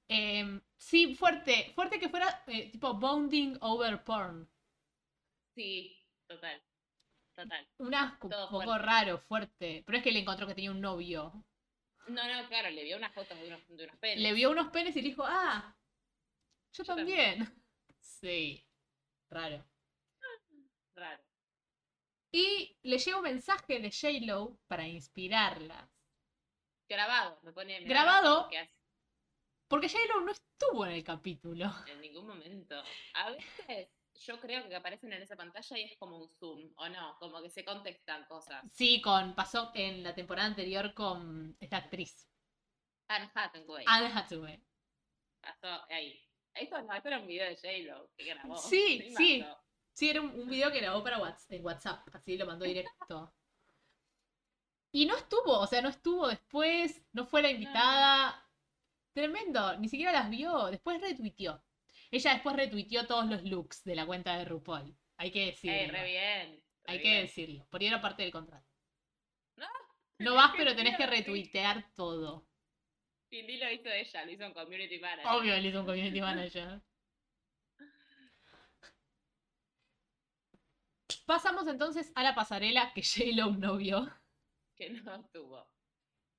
Em, 0.08 0.62
sí, 0.78 1.16
fuerte, 1.16 1.72
fuerte 1.76 2.00
que 2.00 2.10
fuera 2.10 2.44
eh, 2.48 2.70
tipo 2.72 2.94
bonding 2.96 3.58
over 3.62 4.04
porn. 4.04 4.50
Sí, 5.56 5.98
total. 6.28 6.62
Total. 7.36 7.68
Un 7.78 7.96
asco, 7.96 8.28
un 8.28 8.32
poco 8.34 8.64
fuerte. 8.64 8.78
raro, 8.86 9.20
fuerte. 9.20 9.84
Pero 9.86 9.98
es 9.98 10.04
que 10.04 10.12
le 10.12 10.20
encontró 10.20 10.48
que 10.48 10.56
tenía 10.56 10.72
un 10.72 10.82
novio. 10.82 11.32
No, 12.08 12.28
no, 12.28 12.48
claro, 12.50 12.70
le 12.70 12.84
vio 12.84 12.98
unas 12.98 13.14
fotos 13.14 13.40
de 13.40 13.48
unos, 13.48 13.62
de 13.70 13.84
unos 13.86 13.98
penes. 13.98 14.20
Le 14.20 14.34
vio 14.34 14.52
unos 14.52 14.68
penes 14.72 14.96
y 14.96 15.02
le 15.02 15.10
dijo, 15.10 15.24
ah, 15.26 15.78
yo, 16.74 16.84
Yo 16.84 16.96
también. 16.96 17.61
Sí, 18.22 18.64
raro. 19.30 19.66
Raro. 20.96 21.24
Y 22.32 22.78
le 22.84 22.98
llega 22.98 23.18
un 23.18 23.24
mensaje 23.24 23.80
de 23.80 23.92
J-Lo 23.92 24.60
para 24.68 24.88
inspirarla. 24.88 25.90
Grabado, 26.88 27.40
me 27.42 27.52
pone. 27.52 27.82
me 27.82 27.88
Grabado. 27.88 28.48
porque 29.68 29.90
J-Lo 29.90 30.22
no 30.22 30.32
estuvo 30.32 30.86
en 30.86 30.92
el 30.92 31.04
capítulo. 31.04 31.66
En 31.88 32.00
ningún 32.00 32.28
momento. 32.28 32.82
A 33.16 33.32
veces 33.32 33.90
yo 34.14 34.40
creo 34.40 34.68
que 34.70 34.76
aparecen 34.76 35.12
en 35.14 35.24
esa 35.24 35.36
pantalla 35.36 35.78
y 35.78 35.84
es 35.84 35.98
como 35.98 36.18
un 36.18 36.30
zoom, 36.30 36.72
¿o 36.76 36.90
no? 36.90 37.18
Como 37.20 37.42
que 37.42 37.50
se 37.50 37.66
contestan 37.66 38.26
cosas. 38.26 38.64
Sí, 38.72 39.02
con 39.02 39.34
pasó 39.34 39.72
en 39.74 40.04
la 40.04 40.14
temporada 40.14 40.48
anterior 40.48 40.94
con 40.94 41.58
esta 41.60 41.78
actriz, 41.78 42.30
Anne 43.08 43.32
Hathaway. 43.34 43.86
Anne 43.88 44.12
Hathaway. 44.14 44.64
Pasó 45.42 45.86
ahí. 45.90 46.31
Esto 46.54 46.82
no, 46.82 46.94
esto 46.94 47.08
era 47.08 47.20
un 47.20 47.28
video 47.28 47.48
de 47.48 47.56
J-Lo 47.56 48.10
que 48.16 48.26
grabó. 48.26 48.58
Sí, 48.58 49.14
sí. 49.16 49.46
Sí, 49.94 50.10
era 50.10 50.22
un, 50.22 50.30
un 50.40 50.50
video 50.50 50.72
que 50.72 50.80
grabó 50.80 51.04
para 51.04 51.20
Whats- 51.20 51.48
en 51.50 51.66
WhatsApp, 51.66 52.08
así 52.14 52.38
lo 52.38 52.46
mandó 52.46 52.66
directo. 52.66 53.34
Y 54.94 55.06
no 55.06 55.16
estuvo, 55.16 55.58
o 55.60 55.68
sea, 55.68 55.82
no 55.82 55.88
estuvo 55.88 56.28
después, 56.28 57.02
no 57.14 57.26
fue 57.26 57.42
la 57.42 57.50
invitada. 57.52 58.46
Tremendo, 59.14 59.78
ni 59.78 59.88
siquiera 59.88 60.12
las 60.12 60.30
vio, 60.30 60.66
después 60.66 61.00
retuiteó. 61.00 61.64
Ella 62.12 62.34
después 62.34 62.58
retuiteó 62.58 63.08
todos 63.08 63.26
los 63.30 63.42
looks 63.44 63.86
de 63.86 63.96
la 63.96 64.06
cuenta 64.06 64.38
de 64.38 64.44
RuPaul. 64.46 64.94
Hay 65.16 65.32
que 65.32 65.46
decirlo. 65.46 65.78
Ey, 65.78 65.88
re 65.88 66.04
bien. 66.04 66.64
re 66.84 66.92
Hay 66.94 67.02
que 67.02 67.22
decirlo, 67.22 67.66
por 67.70 67.80
ahí 67.80 67.88
era 67.88 68.02
parte 68.02 68.24
del 68.24 68.34
contrato. 68.34 68.68
No, 69.56 69.68
No 70.20 70.36
vas, 70.36 70.52
pero 70.58 70.76
tenés 70.76 70.98
que 70.98 71.06
retuitear 71.08 71.94
todo. 71.96 72.46
Y 73.32 73.44
ni 73.44 73.58
lo 73.58 73.72
hizo 73.72 73.90
ella, 73.90 74.26
lo 74.26 74.32
hizo 74.32 74.44
en 74.44 74.54
Community 74.54 75.00
Manager. 75.00 75.32
Obvio, 75.32 75.54
él 75.56 75.66
hizo 75.66 75.80
un 75.80 75.86
community 75.86 76.20
manager. 76.22 76.82
Pasamos 81.26 81.66
entonces 81.68 82.12
a 82.16 82.24
la 82.24 82.36
pasarela 82.36 82.92
que 82.94 83.02
J-Lo 83.04 83.52
no 83.52 83.78
vio. 83.78 84.12
Que 84.76 84.90
no 84.90 85.24
tuvo. 85.32 85.66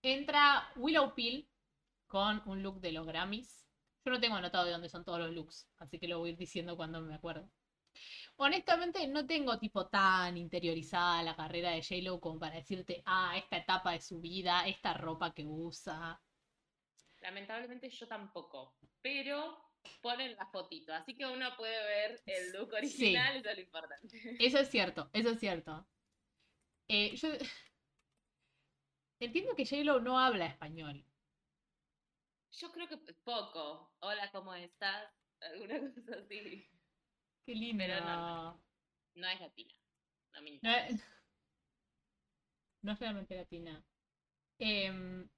Entra 0.02 0.70
Willow 0.76 1.14
Pill 1.14 1.48
con 2.06 2.42
un 2.44 2.62
look 2.62 2.80
de 2.80 2.92
los 2.92 3.06
Grammys. 3.06 3.66
Yo 4.04 4.12
no 4.12 4.20
tengo 4.20 4.36
anotado 4.36 4.66
de 4.66 4.72
dónde 4.72 4.90
son 4.90 5.04
todos 5.04 5.20
los 5.20 5.30
looks, 5.30 5.70
así 5.78 5.98
que 5.98 6.08
lo 6.08 6.18
voy 6.18 6.30
a 6.30 6.32
ir 6.32 6.38
diciendo 6.38 6.76
cuando 6.76 7.00
me 7.00 7.14
acuerdo. 7.14 7.48
Honestamente, 8.36 9.06
no 9.06 9.26
tengo 9.26 9.58
tipo 9.58 9.86
tan 9.86 10.36
interiorizada 10.36 11.22
la 11.22 11.36
carrera 11.36 11.70
de 11.70 11.82
J-Lo 11.82 12.20
como 12.20 12.38
para 12.38 12.56
decirte, 12.56 13.02
ah, 13.06 13.34
esta 13.38 13.56
etapa 13.56 13.92
de 13.92 14.00
su 14.00 14.20
vida, 14.20 14.66
esta 14.66 14.92
ropa 14.92 15.32
que 15.32 15.46
usa. 15.46 16.20
Lamentablemente 17.22 17.88
yo 17.88 18.06
tampoco. 18.06 18.74
Pero 19.00 19.58
ponen 20.00 20.34
la 20.36 20.46
fotito, 20.46 20.92
así 20.92 21.14
que 21.14 21.26
uno 21.26 21.56
puede 21.56 21.82
ver 21.84 22.22
el 22.26 22.52
look 22.52 22.72
original, 22.72 23.36
eso 23.36 23.48
es 23.48 23.56
lo 23.56 23.62
importante. 23.62 24.36
Eso 24.38 24.58
es 24.58 24.68
cierto, 24.68 25.10
eso 25.12 25.30
es 25.30 25.40
cierto. 25.40 25.86
Eh, 26.88 27.16
yo 27.16 27.28
entiendo 29.20 29.54
que 29.56 29.64
J-Lo 29.64 30.00
no 30.00 30.18
habla 30.18 30.46
español. 30.46 31.04
Yo 32.52 32.70
creo 32.70 32.88
que 32.88 32.98
poco. 33.24 33.94
Hola, 34.00 34.30
¿cómo 34.30 34.54
estás? 34.54 35.10
Alguna 35.40 35.80
cosa 35.80 36.18
así. 36.24 36.68
Qué 37.46 37.54
lindo. 37.54 37.84
Pero 37.84 38.00
no, 38.04 38.64
No 39.14 39.28
es 39.28 39.40
latina. 39.40 39.74
No 40.34 40.42
me 40.42 40.58
No 40.62 40.70
es, 40.70 41.02
no 42.82 42.92
es 42.92 43.00
realmente 43.00 43.36
latina. 43.36 43.84
Em, 44.58 45.28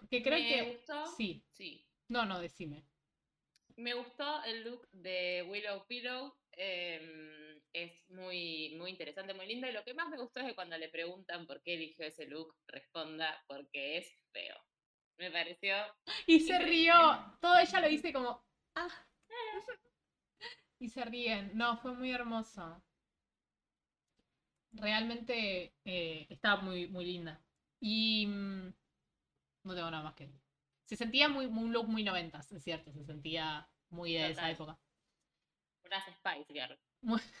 porque 0.00 0.22
creo 0.22 0.38
Me 0.38 0.48
que. 0.48 0.62
gustó. 0.72 1.06
Sí. 1.16 1.44
Sí. 1.52 1.86
No, 2.08 2.24
no, 2.26 2.40
decime. 2.40 2.84
Me 3.76 3.94
gustó 3.94 4.42
el 4.44 4.62
look 4.64 4.88
de 4.92 5.44
Willow 5.48 5.86
Pillow. 5.86 6.34
em, 6.52 7.60
es 7.72 8.08
muy, 8.10 8.74
muy 8.76 8.90
interesante, 8.90 9.32
muy 9.34 9.46
lindo. 9.46 9.68
Y 9.68 9.72
lo 9.72 9.84
que 9.84 9.94
más 9.94 10.08
me 10.10 10.18
gustó 10.18 10.40
es 10.40 10.46
que 10.48 10.54
cuando 10.54 10.76
le 10.76 10.88
preguntan 10.88 11.46
por 11.46 11.62
qué 11.62 11.74
eligió 11.74 12.04
ese 12.06 12.26
look, 12.26 12.54
responda 12.66 13.42
porque 13.46 13.98
es 13.98 14.08
feo. 14.32 14.56
Me 15.18 15.30
pareció. 15.30 15.74
Y 16.26 16.40
se 16.40 16.58
rió. 16.58 16.94
Todo 17.40 17.58
ella 17.58 17.80
lo 17.80 17.88
dice 17.88 18.12
como. 18.12 18.44
Ah. 18.74 18.88
Y 20.80 20.88
se 20.88 21.04
ríen. 21.04 21.52
No, 21.54 21.76
fue 21.78 21.94
muy 21.94 22.10
hermoso. 22.10 22.82
Realmente 24.72 25.74
eh, 25.84 26.26
estaba 26.28 26.62
muy, 26.62 26.88
muy 26.88 27.04
linda. 27.04 27.40
Y. 27.80 28.26
mm, 28.26 28.72
no 29.70 29.76
tengo 29.76 29.90
nada 29.90 30.02
más 30.04 30.14
que. 30.14 30.30
Se 30.86 30.96
sentía 30.96 31.28
muy, 31.28 31.46
un 31.46 31.72
look 31.72 31.88
muy 31.88 32.02
noventas, 32.04 32.50
es 32.52 32.62
cierto. 32.62 32.92
Se 32.92 33.04
sentía 33.04 33.68
muy 33.90 34.14
de 34.14 34.30
esa 34.30 34.42
Total. 34.42 34.50
época. 34.52 34.78
Unas 35.84 36.04
Spice 36.04 36.52
Girl. 36.52 36.78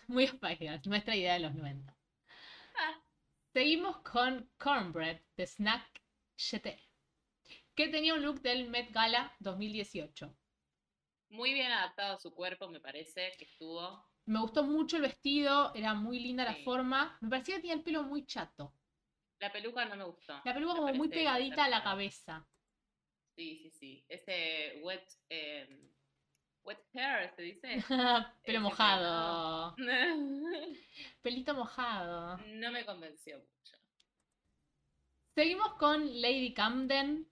Muy 0.08 0.26
Spice 0.26 0.80
nuestra 0.86 1.14
idea 1.16 1.34
de 1.34 1.40
los 1.40 1.54
90. 1.54 1.96
Ah, 2.78 3.00
Seguimos 3.52 3.98
con 3.98 4.48
Cornbread 4.58 5.20
de 5.36 5.46
Snack 5.46 6.02
GT, 6.36 6.78
que 7.74 7.88
tenía 7.88 8.14
un 8.14 8.22
look 8.22 8.40
del 8.42 8.68
Met 8.70 8.90
Gala 8.92 9.34
2018. 9.40 10.34
muy 11.30 11.52
bien 11.54 11.70
adaptado 11.72 12.14
a 12.14 12.20
su 12.20 12.32
cuerpo, 12.34 12.68
me 12.68 12.80
parece 12.80 13.32
que 13.38 13.44
estuvo. 13.44 14.04
Me 14.26 14.40
gustó 14.40 14.62
mucho 14.64 14.96
el 14.96 15.02
vestido, 15.02 15.74
era 15.74 15.94
muy 15.94 16.20
linda 16.20 16.44
la 16.44 16.54
forma. 16.56 17.18
Me 17.20 17.28
parecía 17.30 17.56
que 17.56 17.62
tenía 17.62 17.74
el 17.74 17.82
pelo 17.82 18.02
muy 18.04 18.24
chato. 18.26 18.72
La 19.40 19.50
peluca 19.50 19.86
no 19.86 19.96
me 19.96 20.04
gustó. 20.04 20.40
La 20.44 20.52
peluca 20.52 20.74
me 20.74 20.80
como 20.80 20.94
muy 20.94 21.08
pegadita 21.08 21.64
a 21.64 21.68
la 21.68 21.82
cabeza. 21.82 22.46
Sí, 23.34 23.58
sí, 23.62 23.70
sí. 23.70 24.04
Ese 24.06 24.80
wet, 24.82 25.02
em, 25.30 25.90
wet 26.62 26.78
hair, 26.92 27.34
¿se 27.34 27.42
dice? 27.42 27.68
pelo 28.44 28.60
mojado. 28.60 29.74
no 29.78 29.92
Pelito 31.22 31.54
mojado. 31.54 32.36
me 32.36 32.84
convenció 32.84 33.38
mucho. 33.38 33.76
Seguimos 35.34 35.74
con 35.74 36.20
Lady 36.20 36.52
Camden, 36.52 37.26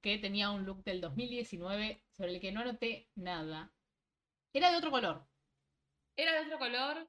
que 0.00 0.16
tenía 0.16 0.50
un 0.50 0.64
look 0.64 0.84
del 0.84 1.02
2019 1.02 2.02
sobre 2.16 2.34
el 2.34 2.40
que 2.40 2.50
no 2.50 2.64
noté 2.64 3.10
nada. 3.14 3.70
Era 4.54 4.70
de 4.70 4.78
otro 4.78 4.90
color. 4.90 5.26
Era 6.16 6.32
de 6.32 6.46
otro 6.46 6.58
color, 6.58 7.06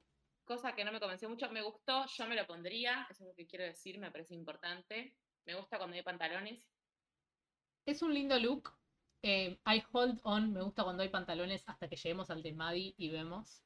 cosa 0.50 0.74
que 0.74 0.84
no 0.84 0.90
me 0.90 0.98
convenció 0.98 1.28
mucho. 1.28 1.48
Me 1.52 1.62
gustó, 1.62 2.06
yo 2.06 2.26
me 2.26 2.34
lo 2.34 2.44
pondría, 2.44 3.06
eso 3.08 3.22
es 3.22 3.28
lo 3.28 3.34
que 3.36 3.46
quiero 3.46 3.64
decir, 3.64 4.00
me 4.00 4.10
parece 4.10 4.34
importante. 4.34 5.14
Me 5.46 5.54
gusta 5.54 5.78
cuando 5.78 5.94
hay 5.94 6.02
pantalones. 6.02 6.68
Es 7.86 8.02
un 8.02 8.12
lindo 8.12 8.36
look. 8.36 8.72
Eh, 9.22 9.60
I 9.64 9.84
hold 9.92 10.18
on, 10.24 10.52
me 10.52 10.60
gusta 10.62 10.82
cuando 10.82 11.04
hay 11.04 11.08
pantalones 11.08 11.62
hasta 11.68 11.88
que 11.88 11.94
lleguemos 11.94 12.30
al 12.30 12.42
de 12.42 12.52
Maddie 12.52 12.94
y 12.98 13.10
vemos. 13.10 13.62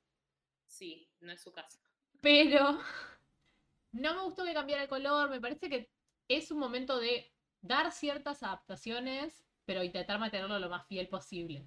Sí, 0.67 1.09
no 1.21 1.33
es 1.33 1.41
su 1.41 1.53
caso. 1.53 1.79
Pero 2.21 2.79
no 3.93 4.15
me 4.15 4.21
gustó 4.21 4.45
que 4.45 4.53
cambiara 4.53 4.83
el 4.83 4.89
color. 4.91 5.31
Me 5.31 5.41
parece 5.41 5.71
que 5.71 5.91
es 6.29 6.51
un 6.51 6.59
momento 6.59 6.99
de 6.99 7.33
dar 7.63 7.93
ciertas 7.93 8.43
adaptaciones, 8.43 9.43
pero 9.65 9.83
intentar 9.83 10.19
mantenerlo 10.19 10.59
lo 10.59 10.69
más 10.69 10.87
fiel 10.87 11.09
posible. 11.09 11.67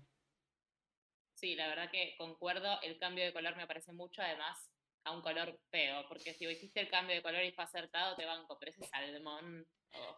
Sí, 1.33 1.55
la 1.55 1.69
verdad 1.69 1.89
que 1.89 2.13
concuerdo, 2.19 2.79
el 2.83 3.00
cambio 3.00 3.25
de 3.25 3.33
color 3.33 3.55
me 3.55 3.65
parece 3.65 3.93
mucho, 3.93 4.21
además, 4.21 4.71
a 5.08 5.12
un 5.12 5.22
color 5.22 5.58
feo, 5.72 6.06
porque 6.08 6.34
si 6.34 6.46
hiciste 6.46 6.82
el 6.82 6.90
cambio 6.90 7.16
de 7.16 7.22
color 7.22 7.44
y 7.44 7.52
fue 7.52 7.64
acertado, 7.64 8.16
te 8.16 8.26
banco, 8.26 8.58
pero 8.60 8.72
ese 8.72 8.86
salmón. 8.88 9.66
oh. 9.94 10.18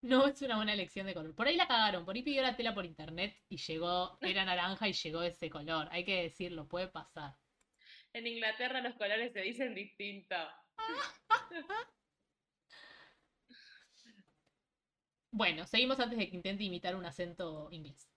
No 0.00 0.26
es 0.28 0.40
una 0.42 0.56
buena 0.56 0.72
elección 0.74 1.06
de 1.06 1.14
color. 1.14 1.34
Por 1.34 1.48
ahí 1.48 1.56
la 1.56 1.66
cagaron, 1.66 2.04
por 2.04 2.14
ahí 2.14 2.22
pidió 2.22 2.40
la 2.40 2.56
tela 2.56 2.72
por 2.72 2.86
internet 2.86 3.36
y 3.48 3.56
llegó, 3.56 4.16
era 4.20 4.44
naranja 4.44 4.88
y 4.88 4.92
llegó 4.92 5.22
ese 5.22 5.50
color. 5.50 5.88
Hay 5.90 6.04
que 6.04 6.22
decirlo, 6.22 6.68
puede 6.68 6.88
pasar. 6.88 7.34
En 8.12 8.26
Inglaterra 8.26 8.80
los 8.80 8.94
colores 8.94 9.32
se 9.32 9.40
dicen 9.40 9.74
distinto. 9.74 10.36
Bueno, 15.30 15.66
seguimos 15.66 16.00
antes 16.00 16.18
de 16.18 16.28
que 16.28 16.36
intente 16.36 16.64
imitar 16.64 16.96
un 16.96 17.04
acento 17.04 17.68
inglés. 17.70 18.08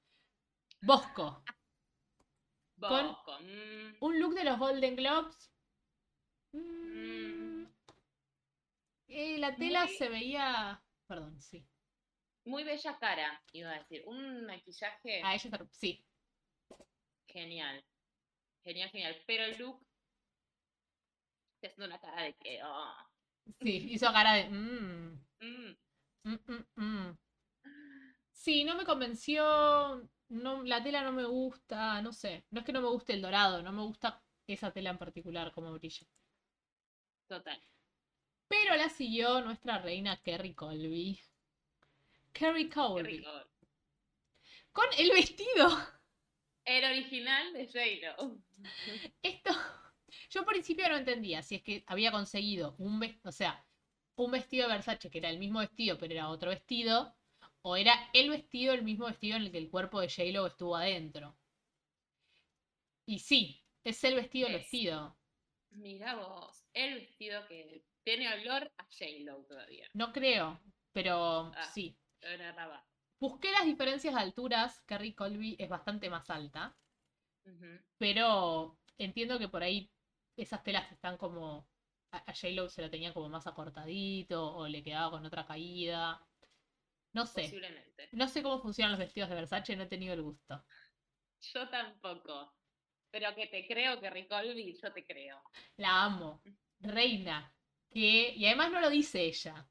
Bosco. 0.81 1.43
Con- 2.89 3.45
mm, 3.45 3.95
Un 4.01 4.19
look 4.19 4.33
de 4.33 4.43
los 4.43 4.57
Golden 4.59 4.95
Globes. 4.95 5.51
Mm, 6.53 7.61
Mm. 7.63 7.67
eh, 9.07 9.37
la 9.39 9.55
tela 9.55 9.85
Muy- 9.85 9.93
se 9.95 10.09
veía. 10.09 10.83
Perdón, 11.07 11.39
sí. 11.41 11.65
muy 12.45 12.63
bella 12.63 12.97
cara, 12.97 13.43
iba 13.53 13.69
a 13.71 13.77
decir. 13.79 14.03
Un 14.07 14.45
maquillaje 14.45 15.21
A 15.23 15.35
ella 15.35 15.49
está- 15.49 15.67
sí. 15.71 16.03
genial. 17.27 17.83
Genial, 18.63 18.89
genial. 18.89 19.15
Pero 19.27 19.43
el 19.45 19.57
look. 19.59 19.85
Estoy 21.55 21.69
haciendo 21.69 21.85
una 21.85 21.99
cara 22.01 22.23
de 22.23 22.33
que. 22.37 22.63
oh, 22.63 22.93
Sí, 23.59 23.91
hizo 23.91 24.11
cara 24.11 24.33
de. 24.33 24.49
mm, 24.49 25.25
mm. 25.39 27.17
Sí, 28.31 28.63
no 28.63 28.75
me 28.75 28.85
convenció. 28.85 29.43
No, 30.31 30.63
la 30.63 30.81
tela 30.81 31.03
no 31.03 31.11
me 31.11 31.25
gusta. 31.25 32.01
No 32.01 32.11
sé. 32.13 32.45
No 32.51 32.59
es 32.61 32.65
que 32.65 32.73
no 32.73 32.81
me 32.81 32.87
guste 32.89 33.13
el 33.13 33.21
dorado, 33.21 33.61
no 33.61 33.71
me 33.71 33.83
gusta 33.83 34.23
esa 34.47 34.71
tela 34.71 34.89
en 34.89 34.97
particular 34.97 35.51
como 35.51 35.71
brilla. 35.73 36.07
Total. 37.27 37.61
Pero 38.47 38.75
la 38.75 38.89
siguió 38.89 39.41
nuestra 39.41 39.79
reina 39.79 40.21
Kerry 40.21 40.53
Colby. 40.53 41.19
Kerry 42.33 42.69
Colby. 42.69 43.23
Con 44.71 44.85
el 44.97 45.11
vestido. 45.11 45.69
El 46.65 46.85
original 46.85 47.53
de 47.53 47.65
J-Lo. 47.65 48.37
Esto, 49.23 49.51
yo 50.29 50.41
al 50.41 50.45
principio 50.45 50.87
no 50.89 50.97
entendía 50.97 51.41
si 51.43 51.55
es 51.55 51.63
que 51.63 51.83
había 51.87 52.11
conseguido 52.11 52.75
un 52.77 52.99
vestido, 52.99 53.29
o 53.29 53.31
sea, 53.31 53.65
un 54.15 54.31
vestido 54.31 54.67
de 54.67 54.73
Versace 54.73 55.09
que 55.09 55.17
era 55.17 55.29
el 55.29 55.39
mismo 55.39 55.59
vestido, 55.59 55.97
pero 55.97 56.13
era 56.13 56.29
otro 56.29 56.49
vestido, 56.49 57.15
o 57.63 57.75
era 57.75 57.93
el 58.13 58.29
vestido, 58.29 58.73
el 58.73 58.83
mismo 58.83 59.05
vestido 59.07 59.37
en 59.37 59.43
el 59.43 59.51
que 59.51 59.57
el 59.57 59.69
cuerpo 59.69 59.99
de 60.01 60.09
J-Lo 60.09 60.47
estuvo 60.47 60.75
adentro. 60.75 61.35
Y 63.05 63.19
sí, 63.19 63.61
es 63.83 64.03
el 64.03 64.15
vestido 64.15 64.47
el 64.47 64.55
Es. 64.55 64.61
vestido. 64.61 65.15
Mira 65.71 66.15
vos, 66.15 66.63
el 66.73 66.95
vestido 66.95 67.45
que 67.47 67.83
tiene 68.03 68.31
olor 68.33 68.71
a 68.77 68.83
J-Lo 68.85 69.43
todavía. 69.45 69.87
No 69.93 70.11
creo, 70.11 70.59
pero 70.93 71.51
Ah. 71.55 71.63
sí. 71.73 71.95
Raba. 72.21 72.83
Busqué 73.19 73.51
las 73.51 73.65
diferencias 73.65 74.13
de 74.13 74.19
alturas. 74.19 74.81
Carrie 74.85 75.15
Colby 75.15 75.55
es 75.59 75.69
bastante 75.69 76.09
más 76.09 76.29
alta. 76.29 76.75
Pero 77.97 78.77
entiendo 78.97 79.39
que 79.39 79.47
por 79.47 79.63
ahí 79.63 79.89
esas 80.37 80.63
telas 80.63 80.91
están 80.91 81.17
como. 81.17 81.67
A 82.13 82.17
a 82.29 82.33
J-Lo 82.33 82.67
se 82.69 82.81
lo 82.81 82.89
tenía 82.89 83.13
como 83.13 83.29
más 83.29 83.47
acortadito 83.47 84.53
o 84.55 84.67
le 84.67 84.83
quedaba 84.83 85.11
con 85.11 85.25
otra 85.25 85.45
caída. 85.45 86.21
No 87.13 87.25
sé. 87.25 87.41
Posiblemente. 87.41 88.09
No 88.13 88.27
sé 88.27 88.41
cómo 88.41 88.61
funcionan 88.61 88.91
los 88.91 88.99
vestidos 88.99 89.29
de 89.29 89.35
Versace, 89.35 89.75
no 89.75 89.83
he 89.83 89.87
tenido 89.87 90.13
el 90.13 90.21
gusto. 90.21 90.63
Yo 91.53 91.69
tampoco. 91.69 92.55
Pero 93.09 93.35
que 93.35 93.47
te 93.47 93.67
creo 93.67 93.99
que 93.99 94.09
Ricolby, 94.09 94.79
yo 94.81 94.93
te 94.93 95.05
creo. 95.05 95.41
La 95.77 96.03
amo. 96.05 96.41
Reina. 96.79 97.53
Que, 97.89 98.33
y 98.35 98.45
además 98.45 98.71
no 98.71 98.79
lo 98.79 98.89
dice 98.89 99.21
ella. 99.21 99.67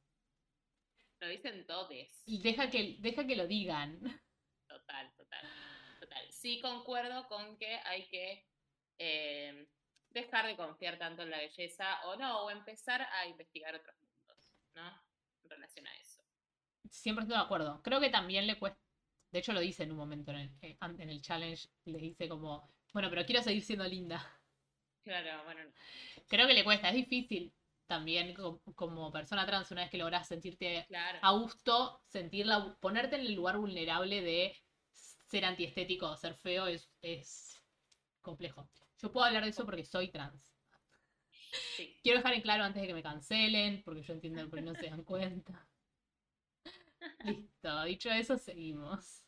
Lo 1.20 1.28
dicen 1.28 1.66
todes. 1.66 2.23
Y 2.26 2.42
deja 2.42 2.70
que, 2.70 2.97
deja 3.00 3.26
que 3.26 3.37
lo 3.37 3.47
digan. 3.47 4.00
Total, 4.68 5.12
total, 5.16 5.44
total. 6.00 6.32
Sí 6.32 6.61
concuerdo 6.61 7.26
con 7.28 7.56
que 7.59 7.78
hay 7.85 8.09
que 8.09 8.47
eh, 8.99 9.68
dejar 10.11 10.47
de 10.47 10.56
confiar 10.56 10.99
tanto 10.99 11.23
en 11.23 11.30
la 11.30 11.38
belleza 11.38 12.06
o 12.06 12.16
no, 12.16 12.44
o 12.44 12.50
empezar 12.50 13.02
a 13.02 13.26
investigar 13.26 13.75
otros 13.75 13.97
mundos, 14.02 14.52
¿no? 14.75 15.02
En 15.44 15.50
relación 15.50 15.87
a 15.87 15.92
eso. 16.90 17.02
Siempre 17.02 17.23
estoy 17.25 17.37
de 17.37 17.42
acuerdo. 17.44 17.80
Creo 17.82 18.00
que 18.00 18.11
también 18.11 18.47
le 18.47 18.59
cuesta. 18.59 18.78
De 19.32 19.38
hecho, 19.38 19.52
lo 19.52 19.61
dice 19.61 19.85
en 19.85 19.92
un 19.92 19.99
momento 19.99 20.32
en 20.32 20.38
el, 20.38 20.50
eh, 20.62 20.76
en 20.80 21.11
el 21.11 21.23
challenge. 21.23 21.68
Le 21.85 21.99
dice 21.99 22.28
como. 22.28 22.68
Bueno, 22.92 23.09
pero 23.11 23.25
quiero 23.25 23.42
seguir 23.42 23.62
siendo 23.62 23.85
linda. 23.87 24.25
Claro, 25.02 25.44
bueno, 25.44 25.62
Creo 26.28 26.47
que 26.47 26.54
le 26.54 26.64
cuesta. 26.64 26.88
Es 26.88 26.94
difícil 26.94 27.52
también 27.87 28.35
co- 28.35 28.61
como 28.75 29.11
persona 29.11 29.47
trans, 29.47 29.70
una 29.70 29.82
vez 29.82 29.90
que 29.90 29.99
logras 29.99 30.28
sentirte 30.28 30.85
claro. 30.88 31.18
a 31.23 31.32
gusto, 31.32 32.00
sentirla, 32.06 32.76
ponerte 32.80 33.16
en 33.16 33.23
el 33.23 33.35
lugar 33.35 33.59
vulnerable 33.59 34.23
de 34.23 34.54
ser 34.92 35.44
antiestético 35.44 36.11
o 36.11 36.16
ser 36.16 36.35
feo 36.35 36.66
es, 36.66 36.88
es 37.02 37.61
complejo. 38.20 38.68
Yo 39.00 39.11
puedo 39.11 39.26
hablar 39.26 39.42
de 39.44 39.50
eso 39.50 39.64
porque 39.64 39.85
soy 39.85 40.09
trans. 40.09 40.52
Sí. 41.76 41.97
Quiero 42.02 42.18
dejar 42.18 42.35
en 42.35 42.42
claro 42.42 42.64
antes 42.64 42.80
de 42.82 42.88
que 42.88 42.94
me 42.94 43.02
cancelen, 43.02 43.82
porque 43.85 44.02
yo 44.02 44.12
entiendo 44.12 44.49
por 44.49 44.59
qué 44.59 44.64
no 44.66 44.75
se 44.75 44.88
dan 44.90 45.02
cuenta. 45.04 45.70
Listo, 47.25 47.85
dicho 47.85 48.11
eso, 48.11 48.39
seguimos. 48.39 49.27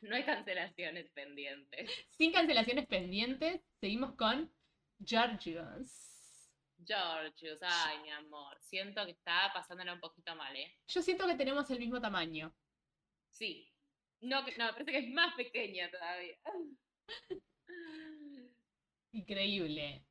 No 0.00 0.14
hay 0.14 0.24
cancelaciones 0.24 1.10
pendientes. 1.10 1.90
Sin 2.10 2.32
cancelaciones 2.32 2.86
pendientes, 2.86 3.62
seguimos 3.80 4.14
con 4.14 4.52
Georgios. 5.04 6.52
Georgios, 6.84 7.60
ay, 7.62 8.02
mi 8.02 8.10
amor. 8.10 8.56
Siento 8.60 9.04
que 9.04 9.12
está 9.12 9.50
pasándola 9.52 9.94
un 9.94 10.00
poquito 10.00 10.34
mal, 10.36 10.54
¿eh? 10.54 10.76
Yo 10.88 11.02
siento 11.02 11.26
que 11.26 11.34
tenemos 11.34 11.70
el 11.70 11.78
mismo 11.78 12.00
tamaño. 12.00 12.54
Sí. 13.30 13.72
No, 14.20 14.40
no, 14.42 14.46
me 14.46 14.72
parece 14.72 14.92
que 14.92 14.98
es 14.98 15.10
más 15.10 15.34
pequeña 15.34 15.90
todavía. 15.90 16.36
Increíble. 19.12 20.04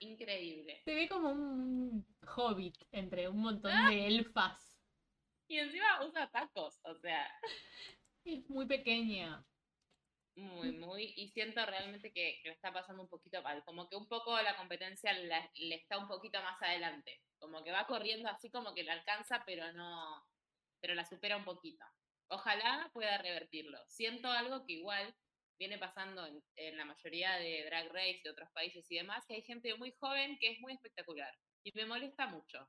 Increíble. 0.00 0.82
Se 0.84 0.94
ve 0.94 1.08
como 1.08 1.30
un 1.30 2.06
hobbit 2.36 2.76
entre 2.92 3.28
un 3.28 3.38
montón 3.40 3.72
de 3.88 4.06
elfas. 4.06 4.73
Y 5.48 5.58
encima 5.58 6.04
usa 6.04 6.30
tacos, 6.30 6.80
o 6.84 6.94
sea, 6.96 7.30
Es 8.24 8.48
muy 8.50 8.66
pequeña. 8.66 9.44
muy, 10.36 10.72
muy. 10.72 11.12
Y 11.16 11.28
siento 11.28 11.64
realmente 11.66 12.12
que, 12.12 12.40
que 12.42 12.48
lo 12.48 12.54
está 12.54 12.72
pasando 12.72 13.02
un 13.02 13.08
poquito 13.08 13.42
mal. 13.42 13.62
Como 13.64 13.88
que 13.88 13.96
un 13.96 14.08
poco 14.08 14.40
la 14.42 14.56
competencia 14.56 15.12
la- 15.12 15.50
le 15.54 15.76
está 15.76 15.98
un 15.98 16.08
poquito 16.08 16.40
más 16.42 16.60
adelante. 16.62 17.20
Como 17.38 17.62
que 17.62 17.72
va 17.72 17.86
corriendo 17.86 18.28
así 18.28 18.50
como 18.50 18.74
que 18.74 18.82
la 18.84 18.94
alcanza, 18.94 19.42
pero 19.46 19.72
no. 19.72 20.24
Pero 20.80 20.94
la 20.94 21.04
supera 21.04 21.36
un 21.36 21.44
poquito. 21.44 21.84
Ojalá 22.28 22.90
pueda 22.92 23.18
revertirlo. 23.18 23.78
Siento 23.88 24.28
algo 24.30 24.64
que 24.66 24.74
igual 24.74 25.14
viene 25.58 25.78
pasando 25.78 26.26
en, 26.26 26.42
en 26.56 26.76
la 26.76 26.84
mayoría 26.84 27.36
de 27.36 27.64
Drag 27.66 27.88
Race 27.92 28.20
de 28.24 28.30
otros 28.30 28.50
países 28.52 28.86
y 28.90 28.96
demás, 28.96 29.24
que 29.26 29.34
hay 29.36 29.42
gente 29.42 29.74
muy 29.76 29.92
joven 30.00 30.36
que 30.40 30.50
es 30.52 30.60
muy 30.60 30.72
espectacular. 30.74 31.32
Y 31.64 31.70
me 31.76 31.86
molesta 31.86 32.26
mucho. 32.26 32.68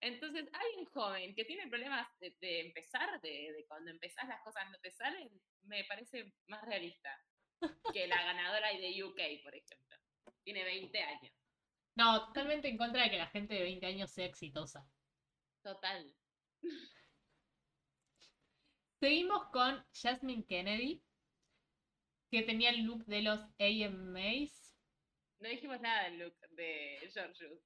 Entonces, 0.00 0.48
alguien 0.52 0.84
joven 0.86 1.34
que 1.34 1.44
tiene 1.44 1.68
problemas 1.68 2.06
de, 2.20 2.36
de 2.40 2.60
empezar, 2.60 3.20
de, 3.20 3.52
de 3.52 3.64
cuando 3.66 3.90
empezás 3.90 4.28
las 4.28 4.42
cosas 4.42 4.70
no 4.70 4.78
te 4.80 4.90
salen, 4.90 5.30
me 5.62 5.84
parece 5.84 6.32
más 6.46 6.62
realista 6.64 7.10
que 7.92 8.06
la 8.06 8.22
ganadora 8.22 8.68
de 8.68 9.04
UK, 9.04 9.42
por 9.42 9.54
ejemplo. 9.54 9.96
Tiene 10.42 10.64
20 10.64 10.98
años. 11.00 11.32
No, 11.96 12.26
totalmente 12.26 12.68
en 12.68 12.76
contra 12.76 13.04
de 13.04 13.10
que 13.10 13.18
la 13.18 13.28
gente 13.28 13.54
de 13.54 13.62
20 13.62 13.86
años 13.86 14.10
sea 14.10 14.26
exitosa. 14.26 14.86
Total. 15.62 16.14
Seguimos 19.00 19.48
con 19.50 19.84
Jasmine 19.92 20.44
Kennedy, 20.46 21.02
que 22.30 22.42
tenía 22.42 22.70
el 22.70 22.84
look 22.84 23.04
de 23.06 23.22
los 23.22 23.38
AMAs. 23.58 24.76
No 25.38 25.48
dijimos 25.48 25.80
nada 25.80 26.04
del 26.04 26.18
look 26.18 26.38
de 26.50 27.10
George. 27.12 27.60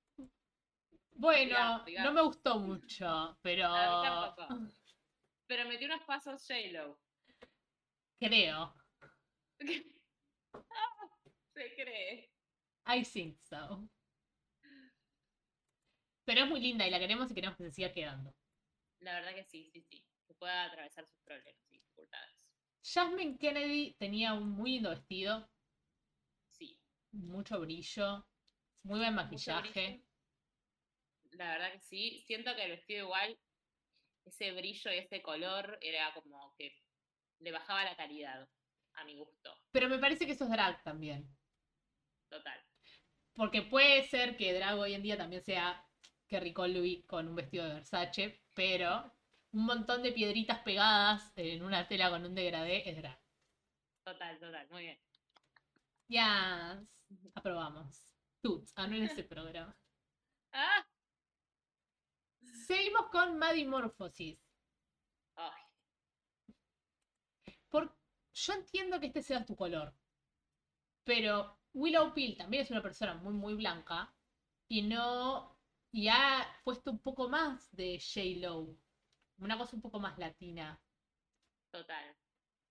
Bueno, 1.18 1.82
Digamos, 1.84 2.04
no 2.04 2.12
me 2.12 2.22
gustó 2.22 2.58
mucho, 2.60 3.36
pero 3.42 3.68
tampoco. 4.34 4.70
Pero 5.48 5.68
metió 5.68 5.86
unos 5.88 6.04
pasos 6.04 6.46
J-Lo. 6.46 7.00
creo. 8.20 8.74
Se 11.54 11.74
cree. 11.74 12.30
I 12.86 13.02
think 13.02 13.36
so. 13.42 13.88
Pero 16.24 16.42
es 16.42 16.48
muy 16.48 16.60
linda 16.60 16.86
y 16.86 16.90
la 16.90 16.98
queremos 17.00 17.30
y 17.30 17.34
queremos 17.34 17.56
que 17.56 17.64
se 17.64 17.72
siga 17.72 17.92
quedando. 17.92 18.32
La 19.00 19.14
verdad 19.14 19.34
que 19.34 19.44
sí, 19.44 19.68
sí, 19.72 19.82
sí. 19.82 20.06
Que 20.26 20.34
pueda 20.34 20.64
atravesar 20.66 21.04
sus 21.06 21.18
problemas 21.24 21.60
y 21.70 21.74
dificultades. 21.78 22.46
Jasmine 22.84 23.38
Kennedy 23.38 23.94
tenía 23.98 24.34
un 24.34 24.50
muy 24.50 24.72
lindo 24.74 24.90
vestido, 24.90 25.50
Sí. 26.50 26.78
mucho 27.12 27.58
brillo, 27.60 28.24
muy 28.84 28.98
buen 29.00 29.14
maquillaje. 29.14 30.04
La 31.38 31.52
verdad 31.52 31.72
que 31.72 31.80
sí. 31.80 32.24
Siento 32.26 32.54
que 32.56 32.64
el 32.64 32.72
vestido 32.72 33.06
igual, 33.06 33.38
ese 34.24 34.52
brillo 34.52 34.92
y 34.92 34.98
ese 34.98 35.22
color 35.22 35.78
era 35.80 36.12
como 36.12 36.54
que 36.56 36.76
le 37.38 37.52
bajaba 37.52 37.84
la 37.84 37.96
calidad, 37.96 38.48
a 38.94 39.04
mi 39.04 39.14
gusto. 39.14 39.54
Pero 39.70 39.88
me 39.88 39.98
parece 39.98 40.26
que 40.26 40.32
eso 40.32 40.44
es 40.44 40.50
drag 40.50 40.82
también. 40.82 41.28
Total. 42.28 42.60
Porque 43.34 43.62
puede 43.62 44.02
ser 44.08 44.36
que 44.36 44.52
drag 44.52 44.76
hoy 44.78 44.94
en 44.94 45.02
día 45.02 45.16
también 45.16 45.42
sea 45.42 45.86
Kerry 46.26 46.52
Colby 46.52 47.04
con 47.04 47.28
un 47.28 47.36
vestido 47.36 47.66
de 47.66 47.74
Versace, 47.74 48.42
pero 48.52 49.14
un 49.52 49.64
montón 49.64 50.02
de 50.02 50.10
piedritas 50.10 50.58
pegadas 50.62 51.32
en 51.36 51.62
una 51.62 51.86
tela 51.86 52.10
con 52.10 52.26
un 52.26 52.34
degradé 52.34 52.90
es 52.90 52.96
drag. 52.96 53.18
Total, 54.04 54.40
total. 54.40 54.68
Muy 54.70 54.82
bien. 54.82 54.98
Yes. 56.08 56.88
Aprobamos. 57.36 58.12
Tuts, 58.42 58.72
ah, 58.74 58.88
no 58.88 58.96
en 58.96 59.04
ese 59.04 59.22
programa. 59.22 59.76
¡Ah! 60.52 60.84
Seguimos 62.68 63.06
con 63.10 63.38
Maddie 63.38 63.66
Morphosis. 63.66 64.38
Ay, 65.36 65.62
Por... 67.70 67.96
Yo 68.34 68.52
entiendo 68.52 69.00
que 69.00 69.06
este 69.06 69.22
sea 69.22 69.44
tu 69.46 69.56
color. 69.56 69.94
Pero 71.04 71.58
Willow 71.72 72.12
Pill 72.14 72.36
también 72.36 72.62
es 72.62 72.70
una 72.70 72.82
persona 72.82 73.14
muy, 73.14 73.32
muy 73.34 73.54
blanca. 73.54 74.14
Y 74.68 74.82
no. 74.82 75.58
Y 75.92 76.08
ha 76.08 76.46
puesto 76.64 76.90
un 76.90 77.00
poco 77.00 77.28
más 77.28 77.74
de 77.74 77.98
J-Lo. 77.98 78.76
Una 79.38 79.56
cosa 79.56 79.76
un 79.76 79.82
poco 79.82 79.98
más 80.00 80.18
latina. 80.18 80.78
total. 81.70 82.16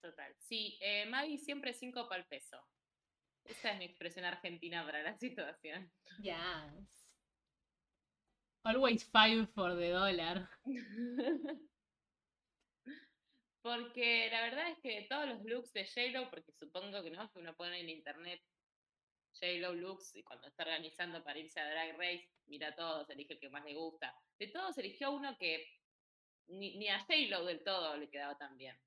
Total. 0.01 0.35
Sí, 0.39 0.77
eh, 0.81 1.05
Maggie 1.07 1.37
siempre 1.39 1.73
cinco 1.73 2.07
para 2.07 2.21
el 2.21 2.27
peso. 2.27 2.57
Esa 3.43 3.71
es 3.71 3.79
mi 3.79 3.85
expresión 3.85 4.25
argentina 4.25 4.85
para 4.85 5.01
la 5.01 5.17
situación. 5.19 5.91
Yes. 6.21 7.06
Always 8.67 9.03
five 9.03 9.47
for 9.55 9.75
the 9.75 9.91
dollar. 9.91 10.49
Porque 13.61 14.29
la 14.29 14.41
verdad 14.41 14.69
es 14.71 14.79
que 14.79 15.07
todos 15.09 15.25
los 15.29 15.41
looks 15.45 15.71
de 15.71 15.85
J-Lo, 15.85 16.29
porque 16.29 16.51
supongo 16.51 17.01
que 17.01 17.11
no, 17.11 17.31
que 17.31 17.39
uno 17.39 17.55
pone 17.55 17.79
en 17.79 17.89
internet 17.89 18.41
J-Lo 19.39 19.73
looks 19.73 20.15
y 20.15 20.23
cuando 20.23 20.47
está 20.47 20.63
organizando 20.63 21.23
para 21.23 21.39
irse 21.39 21.61
a 21.61 21.69
Drag 21.69 21.97
Race, 21.97 22.29
mira 22.47 22.69
a 22.69 22.75
todos, 22.75 23.09
elige 23.09 23.33
el 23.35 23.39
que 23.39 23.49
más 23.49 23.63
le 23.63 23.73
gusta. 23.73 24.13
De 24.37 24.47
todos 24.47 24.77
eligió 24.77 25.11
uno 25.11 25.37
que 25.37 25.65
ni, 26.47 26.77
ni 26.77 26.89
a 26.89 26.99
J-Lo 26.99 27.45
del 27.45 27.63
todo 27.63 27.95
le 27.95 28.09
quedaba 28.09 28.37
tan 28.37 28.57
bien. 28.57 28.77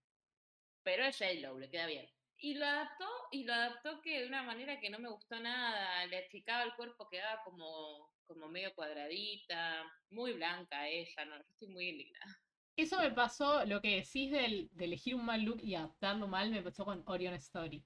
Pero 0.82 1.04
es 1.04 1.16
J-Lo, 1.16 1.58
le 1.58 1.70
queda 1.70 1.86
bien. 1.86 2.06
Y 2.36 2.54
lo 2.54 2.66
adaptó, 2.66 3.08
y 3.32 3.44
lo 3.44 3.54
adaptó 3.54 4.00
que 4.02 4.20
de 4.20 4.26
una 4.26 4.42
manera 4.42 4.78
que 4.78 4.90
no 4.90 4.98
me 4.98 5.10
gustó 5.10 5.38
nada. 5.40 6.04
Le 6.06 6.18
achicaba 6.18 6.64
el 6.64 6.74
cuerpo, 6.74 7.08
quedaba 7.08 7.42
como, 7.44 8.09
como 8.30 8.48
medio 8.48 8.72
cuadradita, 8.74 9.82
muy 10.10 10.32
blanca 10.34 10.88
ella, 10.88 11.24
no, 11.24 11.36
yo 11.36 11.42
estoy 11.50 11.68
muy 11.68 11.88
indignada. 11.88 12.40
Eso 12.76 12.98
me 12.98 13.10
pasó, 13.10 13.64
lo 13.66 13.82
que 13.82 13.96
decís 13.96 14.30
del, 14.30 14.70
de 14.72 14.84
elegir 14.84 15.14
un 15.16 15.24
mal 15.24 15.42
look 15.42 15.60
y 15.62 15.74
adaptarlo 15.74 16.28
mal, 16.28 16.50
me 16.50 16.62
pasó 16.62 16.84
con 16.84 17.02
Orion 17.06 17.34
Story. 17.34 17.84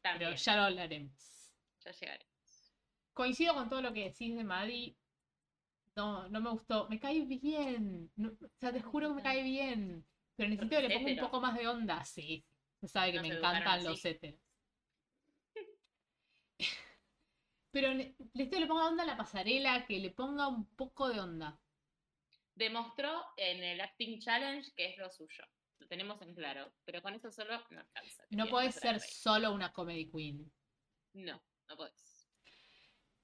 También, 0.00 0.30
Pero 0.30 0.42
ya 0.42 0.56
lo 0.56 0.62
hablaremos. 0.62 1.54
ya 1.84 1.92
llegaré. 1.92 2.26
Coincido 3.12 3.54
con 3.54 3.68
todo 3.68 3.82
lo 3.82 3.92
que 3.92 4.04
decís 4.04 4.34
de 4.34 4.42
Maddie. 4.42 4.96
No, 5.94 6.28
no 6.30 6.40
me 6.40 6.50
gustó. 6.50 6.88
Me 6.88 6.98
cae 6.98 7.20
bien. 7.20 8.10
No- 8.16 8.30
o 8.30 8.48
sea, 8.58 8.72
te 8.72 8.80
juro 8.80 9.08
que 9.08 9.14
me 9.16 9.22
cae 9.22 9.42
bien. 9.44 10.04
Pero 10.34 10.48
necesito 10.48 10.76
que 10.76 10.88
le 10.88 10.94
ponga 10.94 11.10
un 11.12 11.18
poco 11.18 11.40
más 11.40 11.56
de 11.56 11.68
onda. 11.68 12.02
Sí, 12.04 12.44
se 12.80 12.88
sabe 12.88 13.12
que 13.12 13.18
No 13.18 13.28
me 13.28 13.34
encantan 13.36 13.84
los 13.84 14.02
héteros. 14.04 14.40
Pero 17.72 17.88
que 18.34 18.60
le 18.60 18.66
ponga 18.66 18.86
onda 18.86 19.02
a 19.02 19.06
la 19.06 19.16
pasarela, 19.16 19.86
que 19.86 19.98
le 19.98 20.10
ponga 20.10 20.46
un 20.46 20.66
poco 20.76 21.08
de 21.08 21.18
onda. 21.18 21.58
Demostró 22.54 23.24
en 23.36 23.64
el 23.64 23.80
Acting 23.80 24.20
Challenge 24.20 24.70
que 24.76 24.90
es 24.90 24.98
lo 24.98 25.10
suyo. 25.10 25.42
Lo 25.78 25.88
tenemos 25.88 26.20
en 26.20 26.34
claro. 26.34 26.72
Pero 26.84 27.00
con 27.00 27.14
eso 27.14 27.32
solo 27.32 27.58
no 27.70 27.80
alcanza. 27.80 28.24
No 28.30 28.46
Drag 28.46 28.72
ser 28.72 29.00
solo 29.00 29.52
una 29.52 29.72
comedy 29.72 30.10
queen. 30.10 30.52
No, 31.14 31.42
no 31.68 31.76
podés. 31.76 32.28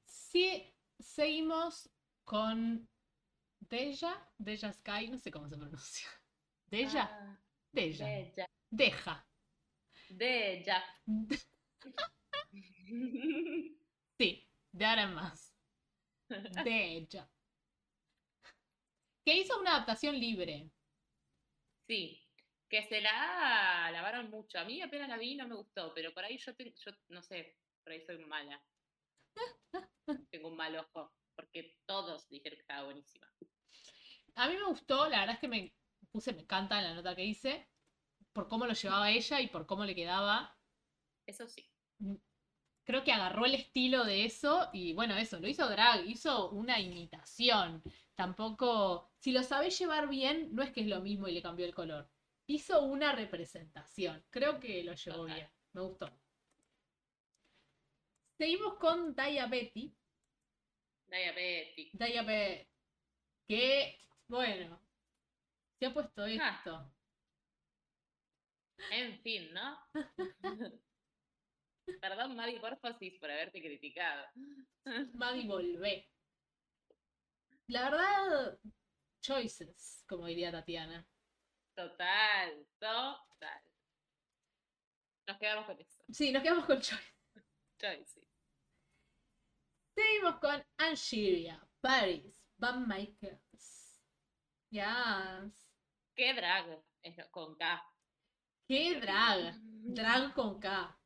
Sí, 0.06 0.74
seguimos 0.98 1.90
con 2.24 2.88
Deja, 3.61 4.32
Deja 4.38 4.72
Sky, 4.72 5.08
no 5.08 5.18
sé 5.18 5.30
cómo 5.30 5.48
se 5.48 5.58
pronuncia. 5.58 6.08
Deja, 6.66 7.02
Ah, 7.02 7.38
Deja, 7.72 8.06
Deja. 8.06 8.46
Deja. 8.70 9.28
Deja. 10.08 10.84
Sí, 14.18 14.48
de 14.72 14.85
ahora 14.85 15.02
en 15.04 15.14
más. 15.14 15.54
Deja. 16.64 17.31
Que 19.24 19.37
hizo 19.38 19.61
una 19.61 19.72
adaptación 19.76 20.18
libre. 20.18 20.70
Sí, 21.87 22.20
que 22.68 22.83
se 22.85 23.00
la 23.00 23.90
lavaron 23.92 24.31
mucho. 24.31 24.59
A 24.59 24.64
mí 24.64 24.81
apenas 24.83 25.09
la 25.09 25.16
vi 25.16 25.33
y 25.33 25.37
no 25.37 25.48
me 25.48 25.54
gustó, 25.57 25.92
pero 25.94 26.12
por 26.12 26.24
ahí 26.24 26.37
yo, 26.38 26.54
te- 26.54 26.74
yo 26.74 26.92
no 27.09 27.22
sé, 27.22 27.57
por 27.83 27.92
ahí 27.92 28.00
soy 28.04 28.18
mala. 28.24 28.62
Tengo 30.31 30.48
un 30.48 30.57
mal 30.57 30.76
ojo, 30.76 31.12
porque 31.35 31.76
todos 31.87 32.28
dijeron 32.28 32.57
que 32.57 32.62
estaba 32.62 32.85
buenísima. 32.85 33.26
A 34.35 34.48
mí 34.48 34.57
me 34.57 34.66
gustó, 34.66 35.09
la 35.09 35.20
verdad 35.20 35.35
es 35.35 35.40
que 35.40 35.48
me 35.48 35.74
puse, 36.11 36.33
me 36.33 36.42
encanta 36.42 36.78
en 36.78 36.85
la 36.85 36.94
nota 36.94 37.14
que 37.14 37.24
hice, 37.24 37.68
por 38.33 38.48
cómo 38.48 38.66
lo 38.66 38.72
llevaba 38.74 39.11
ella 39.11 39.40
y 39.40 39.48
por 39.48 39.66
cómo 39.66 39.85
le 39.85 39.94
quedaba. 39.94 40.57
Eso 41.26 41.46
sí. 41.48 41.70
Creo 42.88 43.05
que 43.05 43.12
agarró 43.12 43.44
el 43.44 43.55
estilo 43.55 44.03
de 44.05 44.24
eso 44.24 44.70
y 44.72 44.94
bueno, 44.94 45.14
eso, 45.14 45.38
lo 45.38 45.46
hizo 45.46 45.68
drag, 45.68 46.07
hizo 46.07 46.48
una 46.53 46.81
imitación. 46.81 47.83
Tampoco, 48.14 49.11
si 49.18 49.31
lo 49.31 49.42
sabés 49.42 49.79
llevar 49.79 50.09
bien, 50.09 50.55
no 50.55 50.62
es 50.62 50.72
que 50.72 50.81
es 50.81 50.87
lo 50.87 51.03
mismo 51.03 51.29
y 51.29 51.33
le 51.33 51.42
cambió 51.42 51.66
el 51.66 51.74
color. 51.74 52.09
Hizo 52.46 52.83
una 52.85 53.12
representación. 53.12 54.24
Creo 54.31 54.59
que 54.59 54.83
lo 54.85 54.94
llevó 54.94 55.18
Total. 55.18 55.35
bien. 55.37 55.48
Me 55.74 55.83
gustó. 55.83 56.11
Seguimos 58.38 58.79
con. 58.79 59.14
Diabetic. 59.14 59.92
Daya 61.09 62.22
Betty. 62.22 62.66
Que, 63.46 63.98
bueno, 64.29 64.81
se 65.79 65.87
ha 65.87 65.92
puesto 65.92 66.22
Ah. 66.22 66.31
esto. 66.31 66.90
En 68.92 69.20
fin, 69.20 69.53
¿no? 69.53 69.79
Perdón, 72.09 72.37
Maddie 72.37 72.59
Porfosis, 72.59 73.18
por 73.21 73.31
haberte 73.31 73.61
criticado. 73.61 74.25
Maggie 75.12 75.47
volvé. 75.47 76.09
La 77.66 77.90
verdad, 77.90 78.59
choices, 79.21 80.05
como 80.09 80.25
diría 80.25 80.51
Tatiana. 80.51 81.07
Total, 81.75 82.66
total. 82.79 83.62
Nos 85.27 85.38
quedamos 85.38 85.66
con 85.66 85.79
eso. 85.79 86.03
Sí, 86.11 86.33
nos 86.33 86.42
quedamos 86.42 86.64
con 86.64 86.81
choices. 86.81 87.14
Choices. 87.79 88.27
Seguimos 89.94 90.38
con 90.38 90.64
Angeria, 90.79 91.62
Paris, 91.83 92.42
Van 92.57 92.88
Makers. 92.88 94.01
Yes. 94.71 95.75
¿Qué 96.14 96.33
drag? 96.33 96.83
Es 97.03 97.29
con 97.31 97.55
K. 97.55 97.87
¡Qué 98.66 98.99
drag! 98.99 99.57
Drag 99.61 100.33
con 100.33 100.59
K. 100.59 100.97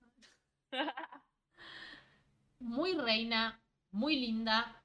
Muy 2.61 2.95
reina, 2.95 3.61
muy 3.91 4.17
linda. 4.17 4.83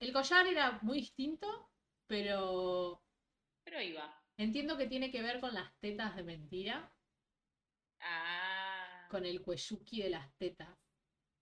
El 0.00 0.12
collar 0.12 0.46
era 0.46 0.78
muy 0.82 0.98
distinto, 1.00 1.68
pero 2.06 3.02
Pero 3.64 3.80
iba. 3.82 4.22
entiendo 4.36 4.76
que 4.78 4.86
tiene 4.86 5.10
que 5.10 5.22
ver 5.22 5.40
con 5.40 5.52
las 5.54 5.70
tetas 5.80 6.16
de 6.16 6.22
mentira, 6.22 6.90
Ah. 8.00 9.06
con 9.10 9.26
el 9.26 9.42
cuelluki 9.42 10.02
de 10.02 10.10
las 10.10 10.32
tetas. 10.36 10.68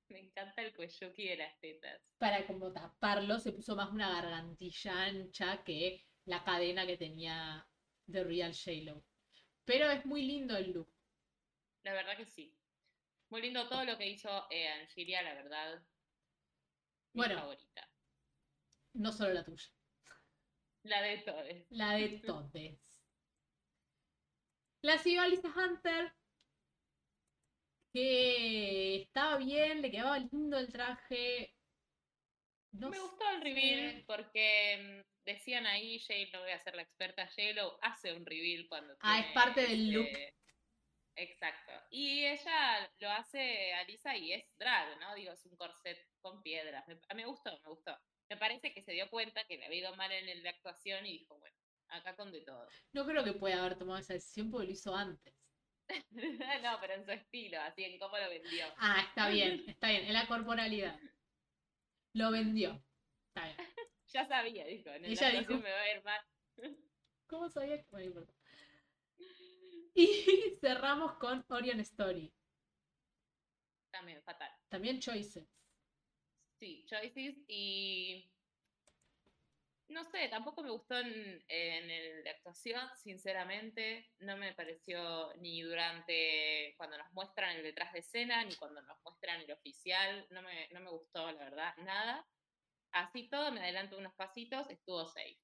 Me 0.09 0.21
encanta 0.21 0.63
el 0.63 0.75
cuelluki 0.75 1.29
de 1.29 1.37
las 1.37 1.59
tetas. 1.61 2.01
Para 2.19 2.47
como 2.47 2.73
taparlo, 2.73 3.39
se 3.39 3.53
puso 3.53 3.77
más 3.77 3.91
una 3.91 4.09
gargantilla 4.11 5.05
ancha 5.05 5.63
que 5.65 6.07
la 6.25 6.43
cadena 6.45 6.87
que 6.87 6.97
tenía 6.97 7.67
de 8.07 8.25
Real 8.25 8.53
J-Lo. 8.55 9.05
Pero 9.65 9.91
es 9.91 10.07
muy 10.07 10.23
lindo 10.23 10.57
el 10.57 10.73
look. 10.73 10.89
La 11.83 11.93
verdad 11.93 12.17
que 12.17 12.25
sí. 12.27 12.53
Muy 13.31 13.43
lindo 13.43 13.69
todo 13.69 13.85
lo 13.85 13.99
que 13.99 14.09
hizo 14.09 14.47
eh, 14.51 14.69
Angelia, 14.69 15.23
la 15.23 15.35
verdad. 15.35 15.83
Mi 17.13 17.21
Bueno. 17.21 17.39
favorita. 17.41 17.89
No 18.95 19.13
solo 19.13 19.35
la 19.35 19.45
tuya, 19.45 19.65
La 20.83 21.03
de 21.03 21.19
todos. 21.19 21.47
la 21.71 21.93
de 21.95 22.09
todes. 22.27 23.03
La 24.83 24.99
siguió 24.99 25.23
Alisa 25.23 25.49
Hunter, 25.49 26.13
que 27.93 29.03
estaba 29.03 29.39
bien, 29.39 29.83
le 29.83 29.91
quedaba 29.91 30.19
lindo 30.19 30.59
el 30.59 30.71
traje. 30.73 31.53
No 32.73 32.91
Me 32.91 32.99
gustó 33.01 33.29
el 33.31 33.41
reveal 33.43 34.05
porque 34.07 35.03
mm, 35.05 35.25
decían 35.25 35.67
ahí, 35.67 35.99
Jay, 35.99 36.31
no 36.31 36.41
voy 36.41 36.51
a 36.53 36.59
ser 36.61 36.75
la 36.75 36.83
experta, 36.83 37.27
J-Lo 37.27 37.79
hace 37.83 38.13
un 38.13 38.25
reveal 38.27 38.67
cuando 38.69 38.95
Ah, 39.01 39.21
es 39.21 39.33
parte 39.33 39.63
del 39.63 39.93
look. 39.93 40.09
Exacto. 41.17 41.73
Y 41.91 42.25
ella 42.27 42.91
lo 43.01 43.11
hace 43.11 43.73
a 43.75 43.85
Lisa 43.85 44.17
y 44.17 44.33
es 44.33 44.45
drag, 44.59 44.99
¿no? 45.01 45.15
Digo, 45.15 45.33
es 45.33 45.45
un 45.47 45.57
corset 45.57 45.99
con 46.21 46.43
piedras. 46.43 46.87
Me, 46.87 46.99
me 47.15 47.27
gustó, 47.27 47.59
me 47.65 47.71
gustó. 47.71 47.99
Me 48.29 48.37
parece 48.37 48.73
que 48.73 48.83
se 48.83 48.93
dio 48.93 49.09
cuenta 49.09 49.45
que 49.45 49.57
le 49.57 49.67
había 49.67 49.81
ido 49.81 49.97
mal 49.97 50.13
en 50.13 50.29
el 50.29 50.43
de 50.43 50.49
actuación 50.51 51.07
y 51.07 51.19
dijo, 51.19 51.39
bueno, 51.39 51.57
acá 51.89 52.15
con 52.17 52.33
de 52.33 52.43
todo. 52.43 52.69
No 52.93 53.07
creo 53.07 53.25
que 53.25 53.33
pueda 53.33 53.61
haber 53.61 53.79
tomado 53.79 53.99
esa 53.99 54.15
decisión 54.15 54.51
porque 54.51 54.67
lo 54.67 54.73
hizo 54.73 54.95
antes. 54.95 55.35
no, 56.11 56.79
pero 56.81 56.95
en 56.95 57.05
su 57.05 57.13
estilo, 57.13 57.61
así 57.61 57.85
en 57.85 57.99
cómo 57.99 58.19
lo 58.19 58.29
vendió. 58.29 58.67
Ah, 58.79 59.05
está 59.09 59.29
bien, 59.29 59.65
está 59.67 59.89
bien, 59.91 60.05
en 60.07 60.13
la 60.13 60.27
corporalidad. 60.27 60.99
Lo 62.13 62.31
vendió. 62.31 62.85
Está 63.29 63.47
bien. 63.47 63.57
Ya 64.09 64.25
sabía, 64.25 64.65
dijo, 64.65 64.89
en 64.91 65.05
el 65.05 65.13
Ella 65.13 65.31
dijo- 65.31 65.55
me 65.59 65.71
va 65.71 65.81
a 65.81 65.93
ir 65.93 66.03
mal. 66.05 66.21
¿Cómo 67.27 67.49
sabía 67.51 67.77
que 67.83 67.87
bueno, 67.91 68.05
no 68.15 68.21
importa. 68.21 68.36
Y 69.99 70.59
cerramos 70.61 71.15
con 71.15 71.43
Orion 71.49 71.81
Story. 71.81 72.31
También, 73.91 74.23
fatal. 74.23 74.51
También 74.69 75.01
Choices. 75.01 75.49
Sí, 76.59 76.85
choices 76.87 77.37
y 77.49 78.31
no 79.89 80.05
sé, 80.05 80.29
tampoco 80.29 80.63
me 80.63 80.71
gustó 80.71 80.99
en, 80.99 81.43
en 81.49 81.91
el 81.91 82.25
de 82.25 82.31
actuación, 82.31 82.81
sinceramente, 82.97 84.11
no 84.19 84.37
me 84.37 84.53
pareció 84.55 85.33
ni 85.37 85.63
durante 85.63 86.75
cuando 86.77 86.99
nos 86.99 87.13
muestran 87.13 87.57
el 87.57 87.63
detrás 87.63 87.93
de 87.93 88.01
escena, 88.01 88.45
ni 88.45 88.55
cuando 88.57 88.83
nos 88.83 88.99
muestran 89.05 89.41
el 89.43 89.53
oficial, 89.53 90.27
no 90.31 90.43
me, 90.43 90.69
no 90.73 90.81
me 90.81 90.91
gustó, 90.91 91.31
la 91.31 91.45
verdad, 91.45 91.75
nada. 91.79 92.27
Así 92.93 93.29
todo, 93.29 93.53
me 93.53 93.61
adelanto 93.61 93.99
unos 93.99 94.15
pasitos, 94.15 94.69
estuvo 94.71 95.07
safe. 95.07 95.39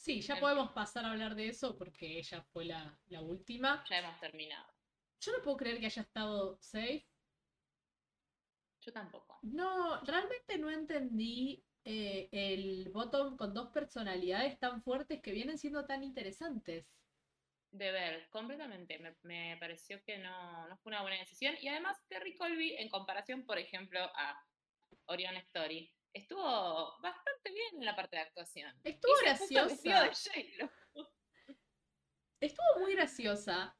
Sí, 0.00 0.22
ya 0.22 0.40
podemos 0.40 0.72
pasar 0.72 1.04
a 1.04 1.10
hablar 1.10 1.34
de 1.34 1.48
eso 1.48 1.76
porque 1.76 2.18
ella 2.18 2.42
fue 2.54 2.64
la, 2.64 2.98
la 3.08 3.20
última. 3.20 3.84
ya 3.88 3.98
hemos 3.98 4.18
terminado. 4.18 4.72
Yo 5.20 5.32
no 5.36 5.44
puedo 5.44 5.58
creer 5.58 5.78
que 5.78 5.86
haya 5.86 6.02
estado 6.02 6.56
safe. 6.62 7.06
Yo 8.80 8.92
tampoco. 8.94 9.38
No, 9.42 10.00
realmente 10.02 10.56
no 10.56 10.70
entendí 10.70 11.62
eh, 11.84 12.30
el 12.32 12.88
bottom 12.88 13.36
con 13.36 13.52
dos 13.52 13.68
personalidades 13.72 14.58
tan 14.58 14.82
fuertes 14.82 15.20
que 15.20 15.32
vienen 15.32 15.58
siendo 15.58 15.84
tan 15.84 16.02
interesantes. 16.02 16.86
De 17.72 17.92
ver, 17.92 18.28
completamente. 18.30 18.98
Me, 18.98 19.16
me 19.22 19.56
pareció 19.60 20.02
que 20.02 20.16
no, 20.16 20.66
no 20.66 20.78
fue 20.78 20.92
una 20.92 21.02
buena 21.02 21.18
decisión. 21.18 21.54
Y 21.60 21.68
además, 21.68 21.98
Terry 22.08 22.34
Colby, 22.36 22.74
en 22.78 22.88
comparación, 22.88 23.44
por 23.44 23.58
ejemplo, 23.58 24.00
a 24.00 24.42
Orion 25.06 25.36
Story, 25.36 25.92
estuvo 26.12 26.98
bastante 27.00 27.50
bien 27.52 27.76
en 27.76 27.84
la 27.84 27.96
parte 27.96 28.16
de 28.16 28.22
actuación. 28.22 28.74
Estuvo 28.84 29.12
Y 29.20 29.24
graciosa. 29.24 30.10
Estuvo 32.40 32.80
muy 32.80 32.94
graciosa. 32.94 33.76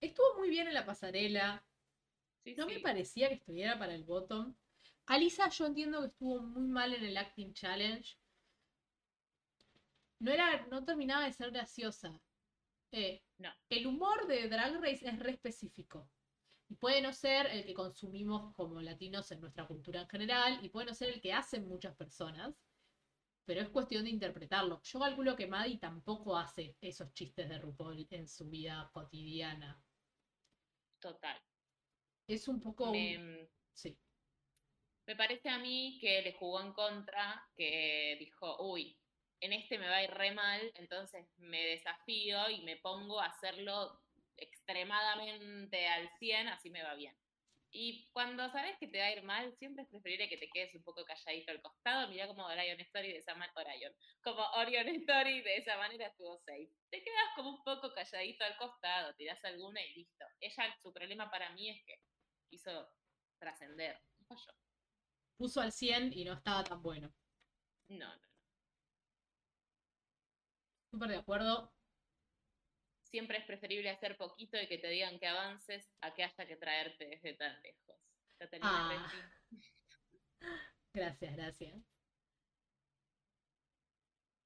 Estuvo 0.00 0.38
muy 0.38 0.50
bien 0.50 0.68
en 0.68 0.74
la 0.74 0.84
pasarela. 0.84 1.64
Sí, 2.44 2.54
No 2.56 2.66
me 2.66 2.80
parecía 2.80 3.28
que 3.28 3.34
estuviera 3.34 3.78
para 3.78 3.94
el 3.94 4.04
bottom. 4.04 4.54
Alisa, 5.06 5.48
yo 5.48 5.66
entiendo 5.66 6.00
que 6.00 6.08
estuvo 6.08 6.42
muy 6.42 6.66
mal 6.68 6.92
en 6.94 7.04
el 7.04 7.16
Acting 7.16 7.54
Challenge. 7.54 8.18
no 10.18 10.32
era, 10.32 10.66
no 10.66 10.84
terminaba 10.84 11.24
de 11.24 11.32
ser 11.32 11.50
graciosa. 11.50 12.20
Eh, 12.92 13.22
No. 13.38 13.52
El 13.68 13.86
humor 13.86 14.26
de 14.26 14.48
Drag 14.48 14.80
Race 14.80 15.06
es 15.06 15.18
re 15.18 15.32
específico. 15.32 16.08
Y 16.68 16.74
puede 16.76 17.00
no 17.00 17.12
ser 17.12 17.46
el 17.46 17.64
que 17.64 17.74
consumimos 17.74 18.54
como 18.54 18.80
latinos 18.80 19.30
en 19.30 19.40
nuestra 19.40 19.66
cultura 19.66 20.02
en 20.02 20.08
general, 20.08 20.58
y 20.64 20.68
puede 20.68 20.86
no 20.86 20.94
ser 20.94 21.10
el 21.10 21.20
que 21.20 21.32
hacen 21.32 21.68
muchas 21.68 21.96
personas, 21.96 22.54
pero 23.44 23.60
es 23.60 23.68
cuestión 23.68 24.04
de 24.04 24.10
interpretarlo. 24.10 24.80
Yo 24.82 24.98
calculo 24.98 25.36
que 25.36 25.46
Maddie 25.46 25.78
tampoco 25.78 26.36
hace 26.36 26.76
esos 26.80 27.12
chistes 27.14 27.48
de 27.48 27.58
RuPaul 27.58 28.06
en 28.10 28.26
su 28.26 28.48
vida 28.50 28.90
cotidiana. 28.92 29.80
Total. 31.00 31.40
Es 32.26 32.48
un 32.48 32.60
poco... 32.60 32.90
un- 32.90 33.48
Sí. 33.72 33.96
me 35.06 35.14
parece 35.14 35.48
a 35.48 35.58
mí 35.58 35.98
que 36.00 36.22
le 36.22 36.32
jugó 36.32 36.60
en 36.60 36.72
contra, 36.72 37.48
que 37.56 38.16
dijo, 38.18 38.56
uy, 38.72 38.98
en 39.40 39.52
este 39.52 39.78
me 39.78 39.88
va 39.88 39.96
a 39.96 40.04
ir 40.04 40.10
re 40.10 40.32
mal, 40.32 40.72
entonces 40.74 41.26
me 41.36 41.62
desafío 41.66 42.50
y 42.50 42.62
me 42.64 42.78
pongo 42.78 43.20
a 43.20 43.26
hacerlo 43.26 44.05
extremadamente 44.36 45.86
al 45.88 46.08
100, 46.18 46.48
así 46.48 46.70
me 46.70 46.82
va 46.82 46.94
bien. 46.94 47.16
Y 47.78 48.08
cuando 48.12 48.48
sabes 48.50 48.76
que 48.78 48.88
te 48.88 48.98
va 48.98 49.06
a 49.06 49.12
ir 49.12 49.22
mal, 49.22 49.54
siempre 49.58 49.82
es 49.82 49.88
preferible 49.90 50.28
que 50.30 50.38
te 50.38 50.48
quedes 50.48 50.74
un 50.74 50.82
poco 50.82 51.04
calladito 51.04 51.52
al 51.52 51.60
costado. 51.60 52.08
Mirá 52.08 52.26
como 52.26 52.46
Orion 52.46 52.80
Story 52.80 53.12
de 53.12 53.18
esa 53.18 53.34
manera, 53.34 53.52
Orion, 53.56 53.92
como 54.22 54.42
Orion 54.52 54.88
Story 54.88 55.42
de 55.42 55.56
esa 55.58 55.76
manera 55.76 56.06
estuvo 56.06 56.38
safe. 56.38 56.70
Te 56.90 57.02
quedas 57.02 57.28
como 57.34 57.50
un 57.50 57.64
poco 57.64 57.92
calladito 57.92 58.44
al 58.44 58.56
costado, 58.56 59.14
tirás 59.16 59.44
alguna 59.44 59.82
y 59.82 59.94
listo. 59.94 60.24
Ella, 60.40 60.74
su 60.82 60.92
problema 60.92 61.30
para 61.30 61.50
mí 61.50 61.68
es 61.68 61.84
que 61.84 62.00
quiso 62.48 62.88
trascender. 63.38 64.00
No. 64.30 64.36
Puso 65.36 65.60
al 65.60 65.72
100 65.72 66.12
y 66.14 66.24
no 66.24 66.32
estaba 66.32 66.64
tan 66.64 66.82
bueno. 66.82 67.12
No, 67.88 68.08
no, 68.08 68.16
no. 68.16 68.26
Súper 70.90 71.10
de 71.10 71.16
acuerdo. 71.16 71.75
Siempre 73.10 73.38
es 73.38 73.44
preferible 73.44 73.90
hacer 73.90 74.16
poquito 74.16 74.60
y 74.60 74.66
que 74.66 74.78
te 74.78 74.88
digan 74.88 75.18
que 75.18 75.28
avances 75.28 75.88
a 76.00 76.12
que 76.12 76.24
haya 76.24 76.46
que 76.46 76.56
traerte 76.56 77.06
desde 77.06 77.34
tan 77.34 77.62
lejos. 77.62 77.96
Catalina 78.38 78.70
Ah. 78.70 79.32
Gracias, 80.92 81.36
gracias. 81.36 81.78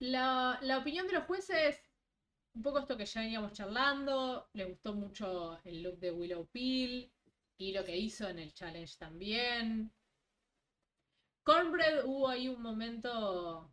La, 0.00 0.58
la 0.62 0.78
opinión 0.78 1.06
de 1.06 1.12
los 1.12 1.24
jueces, 1.24 1.80
un 2.54 2.62
poco 2.62 2.80
esto 2.80 2.96
que 2.96 3.06
ya 3.06 3.20
veníamos 3.20 3.52
charlando, 3.52 4.48
le 4.52 4.64
gustó 4.64 4.94
mucho 4.94 5.60
el 5.64 5.82
look 5.82 5.98
de 5.98 6.10
Willow 6.10 6.46
Peel 6.48 7.12
y 7.56 7.72
lo 7.72 7.84
que 7.84 7.96
hizo 7.96 8.28
en 8.28 8.40
el 8.40 8.52
challenge 8.52 8.96
también. 8.98 9.92
Cornbread 11.44 12.04
hubo 12.04 12.28
ahí 12.28 12.48
un 12.48 12.62
momento 12.62 13.72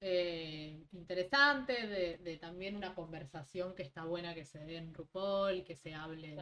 eh, 0.00 0.86
interesante 0.92 1.86
de, 1.86 2.18
de 2.18 2.36
también 2.36 2.76
una 2.76 2.94
conversación 2.94 3.74
que 3.74 3.82
está 3.82 4.04
buena 4.04 4.34
que 4.34 4.44
se 4.44 4.60
dé 4.60 4.76
en 4.76 4.94
RuPaul, 4.94 5.64
que 5.64 5.74
se 5.74 5.94
hable 5.94 6.36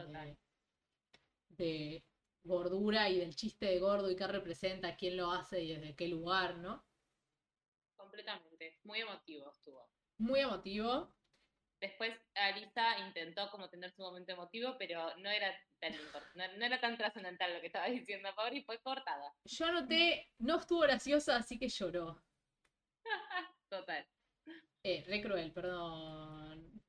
de, 1.49 2.03
gordura 2.43 3.09
y 3.09 3.19
del 3.19 3.35
chiste 3.35 3.65
de 3.65 3.79
gordo 3.79 4.09
y 4.09 4.15
qué 4.15 4.27
representa, 4.27 4.95
quién 4.95 5.17
lo 5.17 5.31
hace 5.31 5.61
y 5.63 5.75
desde 5.75 5.95
qué 5.95 6.07
lugar, 6.07 6.57
¿no? 6.57 6.85
Completamente. 7.95 8.79
Muy 8.83 9.01
emotivo 9.01 9.51
estuvo. 9.51 9.89
Muy 10.17 10.39
emotivo. 10.39 11.13
Después 11.79 12.15
Alisa 12.33 12.99
intentó 12.99 13.51
como 13.51 13.69
tener 13.69 13.91
su 13.91 14.01
momento 14.01 14.31
emotivo, 14.33 14.75
pero 14.79 15.15
no 15.17 15.29
era 15.29 15.53
tan 15.79 15.93
no, 15.93 16.57
no 16.57 16.65
era 16.65 16.79
tan 16.79 16.97
trascendental 16.97 17.53
lo 17.53 17.59
que 17.59 17.67
estaba 17.67 17.87
diciendo 17.87 18.29
y 18.51 18.61
fue 18.63 18.79
cortada. 18.79 19.35
Yo 19.45 19.65
anoté, 19.65 20.31
no 20.39 20.57
estuvo 20.57 20.79
graciosa, 20.81 21.35
así 21.35 21.59
que 21.59 21.69
lloró. 21.69 22.23
Total. 23.69 24.05
Eh, 24.83 25.03
re 25.07 25.21
cruel, 25.21 25.51
perdón. 25.51 26.81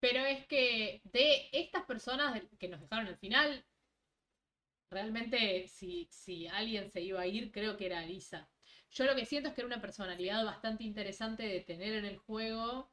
Pero 0.00 0.20
es 0.24 0.46
que 0.46 1.00
de 1.04 1.48
estas 1.52 1.84
personas 1.84 2.42
que 2.58 2.68
nos 2.68 2.80
dejaron 2.80 3.06
al 3.06 3.16
final, 3.16 3.64
realmente 4.90 5.66
si, 5.68 6.08
si 6.10 6.46
alguien 6.46 6.90
se 6.90 7.00
iba 7.00 7.20
a 7.20 7.26
ir, 7.26 7.50
creo 7.52 7.76
que 7.76 7.86
era 7.86 8.00
Alisa. 8.00 8.48
Yo 8.90 9.04
lo 9.06 9.14
que 9.14 9.24
siento 9.26 9.48
es 9.48 9.54
que 9.54 9.62
era 9.62 9.66
una 9.66 9.80
personalidad 9.80 10.44
bastante 10.44 10.84
interesante 10.84 11.44
de 11.44 11.60
tener 11.60 11.94
en 11.94 12.04
el 12.04 12.18
juego, 12.18 12.92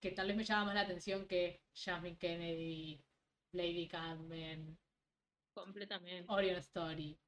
que 0.00 0.12
tal 0.12 0.28
vez 0.28 0.36
me 0.36 0.44
llama 0.44 0.66
más 0.66 0.74
la 0.74 0.80
atención 0.82 1.26
que 1.26 1.62
Jasmine 1.74 2.18
Kennedy, 2.18 3.00
Lady 3.52 3.88
Carmen, 3.88 4.78
Completamente. 5.54 6.26
Orion 6.28 6.58
Story. 6.58 7.18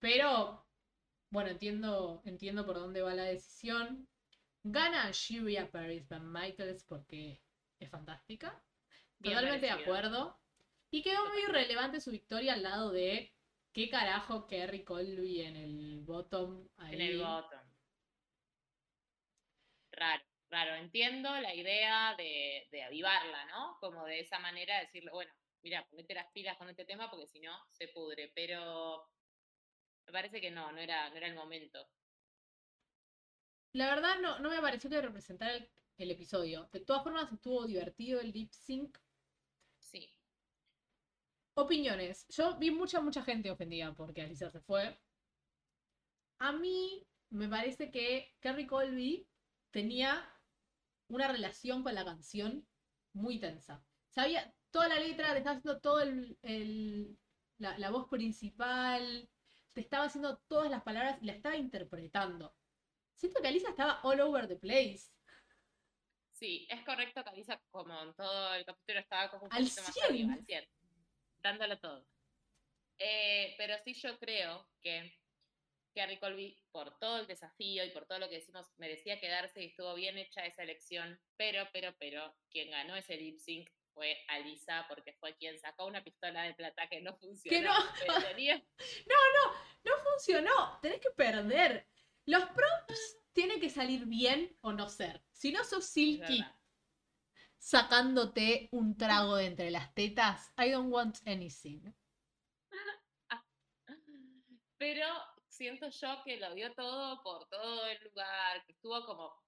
Pero, 0.00 0.64
bueno, 1.32 1.48
entiendo, 1.48 2.20
entiendo 2.26 2.66
por 2.66 2.76
dónde 2.76 3.00
va 3.00 3.14
la 3.14 3.24
decisión. 3.24 4.06
Gana 4.62 5.10
Shiria 5.12 5.70
Paris 5.70 6.06
Van 6.06 6.30
Michaels 6.30 6.84
porque 6.84 7.40
es 7.80 7.88
fantástica. 7.88 8.62
Bien 9.18 9.36
Totalmente 9.36 9.66
de 9.66 9.72
acuerdo. 9.72 10.38
Y 10.90 11.02
quedó 11.02 11.26
muy 11.30 11.42
relevante 11.46 12.02
su 12.02 12.10
victoria 12.10 12.52
al 12.52 12.62
lado 12.62 12.92
de 12.92 13.32
qué 13.72 13.88
carajo 13.88 14.46
Kerry 14.46 14.84
Colby 14.84 15.40
en 15.40 15.56
el 15.56 16.00
bottom 16.02 16.68
ahí. 16.76 16.96
En 16.96 17.00
el 17.00 17.18
bottom. 17.20 17.60
Raro, 19.92 20.24
raro. 20.50 20.74
Entiendo 20.74 21.30
la 21.40 21.54
idea 21.54 22.14
de, 22.18 22.68
de 22.70 22.82
avivarla, 22.82 23.46
¿no? 23.46 23.78
Como 23.80 24.04
de 24.04 24.20
esa 24.20 24.38
manera 24.38 24.78
decirle, 24.80 25.10
bueno, 25.10 25.32
mira, 25.62 25.86
ponete 25.88 26.12
las 26.12 26.30
pilas 26.32 26.58
con 26.58 26.68
este 26.68 26.84
tema 26.84 27.10
porque 27.10 27.26
si 27.26 27.40
no 27.40 27.58
se 27.70 27.88
pudre. 27.88 28.30
Pero 28.34 29.08
me 30.06 30.12
parece 30.12 30.40
que 30.40 30.50
no, 30.50 30.70
no 30.72 30.78
era, 30.78 31.10
no 31.10 31.16
era 31.16 31.26
el 31.26 31.34
momento. 31.34 31.88
La 33.74 33.94
verdad 33.94 34.18
no, 34.22 34.38
no 34.38 34.48
me 34.48 34.62
pareció 34.62 34.88
que 34.88 35.02
representara 35.02 35.54
el, 35.54 35.70
el 35.98 36.10
episodio. 36.10 36.70
De 36.72 36.80
todas 36.80 37.02
formas 37.02 37.30
estuvo 37.30 37.66
divertido 37.66 38.18
el 38.20 38.32
lip 38.32 38.50
sync. 38.50 38.96
Sí. 39.78 40.10
Opiniones. 41.54 42.26
Yo 42.28 42.58
vi 42.58 42.70
mucha, 42.70 43.00
mucha 43.00 43.22
gente 43.24 43.50
ofendida 43.50 43.94
porque 43.94 44.20
Alicia 44.20 44.50
se 44.50 44.60
fue. 44.60 45.00
A 46.38 46.52
mí 46.52 47.06
me 47.30 47.48
parece 47.48 47.90
que 47.90 48.34
Kerry 48.40 48.66
Colby 48.66 49.26
tenía 49.70 50.28
una 51.08 51.28
relación 51.28 51.82
con 51.82 51.94
la 51.94 52.04
canción 52.04 52.66
muy 53.14 53.38
tensa. 53.40 53.84
Sabía 54.10 54.54
toda 54.70 54.88
la 54.88 54.98
letra, 55.00 55.32
te 55.32 55.38
estaba 55.38 55.56
haciendo 55.58 55.80
todo 55.80 56.00
el, 56.00 56.38
el- 56.42 57.18
la, 57.58 57.78
la 57.78 57.90
voz 57.90 58.08
principal, 58.08 59.30
te 59.72 59.80
estaba 59.80 60.04
haciendo 60.04 60.38
todas 60.48 60.70
las 60.70 60.82
palabras 60.82 61.18
y 61.22 61.26
la 61.26 61.32
estaba 61.32 61.56
interpretando. 61.56 62.54
Siento 63.14 63.40
que 63.40 63.48
Alicia 63.48 63.70
estaba 63.70 64.00
all 64.02 64.20
over 64.20 64.48
the 64.48 64.56
place. 64.56 65.12
Sí, 66.32 66.66
es 66.68 66.84
correcto 66.84 67.22
que 67.22 67.30
Alisa, 67.30 67.62
como 67.70 68.02
en 68.02 68.14
todo 68.14 68.54
el 68.54 68.64
capítulo, 68.64 68.98
estaba 68.98 69.30
como 69.30 69.44
un 69.44 69.52
Al 69.52 69.62
poquito 69.62 69.82
más 69.82 69.94
100. 69.94 70.06
arriba, 70.06 70.32
al 70.34 70.44
100, 70.44 70.68
dándolo 71.42 71.78
todo. 71.78 72.06
Eh, 72.98 73.54
pero 73.56 73.76
sí 73.84 73.94
yo 73.94 74.18
creo 74.18 74.68
que 74.80 75.16
Carrie 75.94 76.18
Colby, 76.18 76.58
por 76.72 76.98
todo 76.98 77.20
el 77.20 77.26
desafío 77.26 77.84
y 77.84 77.90
por 77.90 78.06
todo 78.06 78.18
lo 78.18 78.28
que 78.28 78.36
decimos, 78.36 78.66
merecía 78.76 79.20
quedarse 79.20 79.62
y 79.62 79.66
estuvo 79.66 79.94
bien 79.94 80.18
hecha 80.18 80.44
esa 80.44 80.62
elección, 80.62 81.20
pero, 81.36 81.68
pero, 81.72 81.94
pero, 81.98 82.34
quien 82.50 82.70
ganó 82.70 82.96
ese 82.96 83.16
lip 83.16 83.38
sync 83.38 83.70
fue 83.94 84.16
Alisa, 84.28 84.86
porque 84.88 85.12
fue 85.14 85.36
quien 85.36 85.58
sacó 85.58 85.86
una 85.86 86.02
pistola 86.02 86.42
de 86.42 86.54
plata 86.54 86.88
que 86.88 87.00
no 87.00 87.16
funcionó. 87.16 87.72
no. 87.72 87.74
pero 88.00 88.14
tenía- 88.28 88.64
No 89.84 89.92
funcionó, 90.10 90.78
tenés 90.80 91.00
que 91.00 91.10
perder. 91.10 91.88
Los 92.26 92.44
prompts 92.46 93.18
tienen 93.32 93.60
que 93.60 93.70
salir 93.70 94.06
bien 94.06 94.56
o 94.60 94.72
no 94.72 94.88
ser. 94.88 95.22
Si 95.32 95.52
no 95.52 95.64
sos 95.64 95.86
Silky 95.86 96.44
sacándote 97.58 98.68
un 98.72 98.96
trago 98.96 99.36
de 99.36 99.46
entre 99.46 99.70
las 99.70 99.94
tetas, 99.94 100.52
I 100.58 100.70
don't 100.70 100.92
want 100.92 101.18
anything. 101.26 101.80
Pero 104.78 105.06
siento 105.48 105.88
yo 105.90 106.22
que 106.24 106.38
lo 106.38 106.54
dio 106.54 106.74
todo 106.74 107.22
por 107.22 107.48
todo 107.48 107.86
el 107.86 108.02
lugar, 108.02 108.64
que 108.66 108.72
estuvo 108.72 109.04
como, 109.06 109.41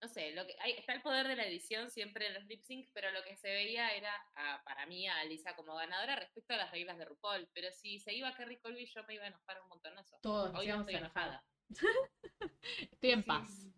no 0.00 0.08
sé, 0.08 0.32
lo 0.32 0.46
que 0.46 0.54
hay, 0.60 0.72
está 0.72 0.92
el 0.94 1.02
poder 1.02 1.26
de 1.28 1.36
la 1.36 1.46
edición 1.46 1.90
siempre 1.90 2.26
en 2.26 2.34
los 2.34 2.44
lip 2.46 2.62
sync, 2.62 2.90
pero 2.92 3.10
lo 3.10 3.22
que 3.24 3.36
se 3.36 3.48
veía 3.50 3.94
era, 3.96 4.14
a- 4.34 4.62
para 4.64 4.86
mí, 4.86 5.06
a 5.08 5.20
Alisa 5.20 5.56
como 5.56 5.74
ganadora 5.76 6.16
respecto 6.16 6.54
a 6.54 6.58
las 6.58 6.70
reglas 6.70 6.98
de 6.98 7.04
RuPaul. 7.06 7.48
Pero 7.54 7.70
si 7.72 7.98
se 8.00 8.14
iba 8.14 8.34
Kerry 8.34 8.60
Colby, 8.60 8.86
yo 8.86 9.02
me 9.04 9.14
iba 9.14 9.24
a 9.24 9.28
enojar 9.28 9.62
un 9.62 9.68
montonazo. 9.68 10.16
Todos 10.20 10.54
Hoy 10.54 10.66
no 10.68 10.76
íbamos 10.76 10.82
estoy 10.82 10.94
a 10.94 10.98
enojada. 10.98 11.46
Estoy 12.92 13.10
en 13.10 13.22
Sí, 13.22 13.26
paz. 13.26 13.70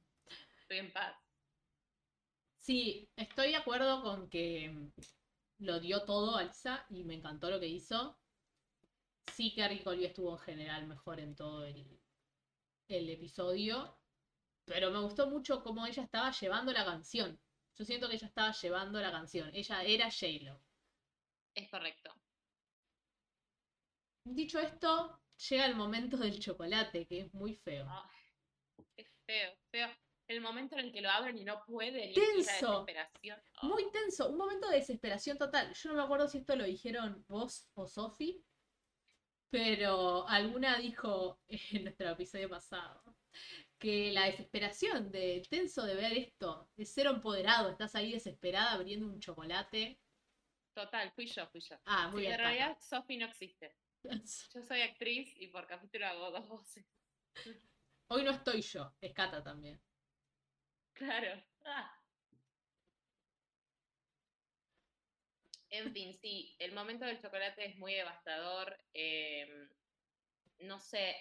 Estoy 0.63 0.79
en 0.79 0.93
paz. 0.93 1.17
Sí, 2.59 3.13
estoy 3.17 3.51
de 3.51 3.57
acuerdo 3.57 4.03
con 4.03 4.29
que 4.29 4.69
mm, 4.71 4.93
lo 5.59 5.81
dio 5.81 6.05
todo 6.05 6.37
Alisa 6.37 6.87
y 6.91 7.05
me 7.05 7.15
encantó 7.15 7.51
lo 7.51 7.61
que 7.61 7.69
hizo. 7.69 8.21
Sí, 9.27 9.55
Carrie 9.55 9.83
Colby 9.85 10.05
estuvo 10.07 10.33
en 10.33 10.39
general 10.39 10.87
mejor 10.87 11.21
en 11.21 11.37
todo 11.37 11.65
el, 11.65 12.01
el 12.89 13.09
episodio, 13.11 14.01
pero 14.67 14.91
me 14.91 15.01
gustó 15.01 15.29
mucho 15.29 15.63
cómo 15.63 15.87
ella 15.87 16.03
estaba 16.03 16.31
llevando 16.33 16.73
la 16.73 16.85
canción. 16.85 17.41
Yo 17.79 17.85
siento 17.85 18.09
que 18.09 18.17
ella 18.17 18.27
estaba 18.27 18.53
llevando 18.53 19.01
la 19.01 19.11
canción. 19.11 19.51
Ella 19.55 19.83
era 19.83 20.11
J-Lo. 20.11 20.61
Es 21.55 21.71
correcto. 21.71 22.13
Dicho 24.25 24.59
esto, 24.59 25.21
llega 25.49 25.67
el 25.67 25.77
momento 25.77 26.17
del 26.17 26.41
chocolate, 26.41 27.07
que 27.07 27.21
es 27.21 27.35
muy 27.35 27.55
feo. 27.55 27.87
Ah, 27.89 28.11
qué 28.97 29.07
feo, 29.25 29.53
feo. 29.71 29.89
El 30.29 30.41
momento 30.41 30.75
en 30.77 30.87
el 30.87 30.93
que 30.93 31.01
lo 31.01 31.11
abren 31.11 31.39
y 31.39 31.45
no 31.45 31.63
pueden. 31.65 32.13
Tenso. 32.13 32.85
Desesperación. 32.85 33.41
Oh, 33.63 33.67
Muy 33.69 33.89
tenso, 33.93 34.29
un 34.29 34.39
momento 34.39 34.69
de 34.69 34.79
desesperación 34.79 35.39
total. 35.39 35.73
Yo 35.73 35.91
no 35.91 35.97
me 35.97 36.03
acuerdo 36.03 36.27
si 36.27 36.39
esto 36.39 36.57
lo 36.57 36.65
dijeron 36.65 37.25
vos 37.29 37.69
o 37.75 37.87
Sofi, 37.87 38.45
pero 39.49 40.27
alguna 40.29 40.79
dijo 40.79 41.39
en 41.49 41.85
nuestro 41.85 42.11
episodio 42.11 42.49
pasado 42.49 43.17
que 43.87 44.11
la 44.13 44.25
desesperación 44.27 45.13
de 45.13 45.47
tenso 45.49 45.85
de 45.87 45.95
ver 45.95 46.13
esto, 46.13 46.69
de 46.77 46.85
ser 46.85 47.07
empoderado, 47.07 47.71
estás 47.71 47.95
ahí 47.95 48.11
desesperada 48.13 48.73
abriendo 48.73 49.07
un 49.07 49.21
chocolate. 49.21 50.01
Total, 50.75 51.13
fui 51.15 51.27
yo, 51.27 51.47
fui 51.53 51.61
yo. 51.61 51.77
Ah, 51.85 52.09
muy 52.09 52.23
Sí, 52.23 52.27
bien. 52.27 52.33
en 52.33 52.39
realidad 52.39 52.77
Sophie 52.81 53.19
no 53.19 53.27
existe. 53.27 53.77
Yo 54.55 54.63
soy 54.63 54.81
actriz 54.83 55.33
y 55.37 55.47
por 55.49 55.67
capítulo 55.67 56.07
hago 56.07 56.31
dos 56.33 56.49
voces. 56.49 56.85
Hoy 58.09 58.25
no 58.25 58.33
estoy 58.33 58.61
yo, 58.63 58.93
es 59.01 59.13
Cata 59.15 59.43
también. 59.43 59.81
Claro. 60.95 61.43
Ah. 61.65 61.93
En 65.71 65.93
fin, 65.93 66.13
sí, 66.21 66.57
el 66.59 66.73
momento 66.73 67.05
del 67.05 67.21
chocolate 67.21 67.67
es 67.67 67.77
muy 67.77 67.95
devastador. 67.95 68.77
eh, 68.95 69.47
no 70.61 70.81
sé, 70.81 71.17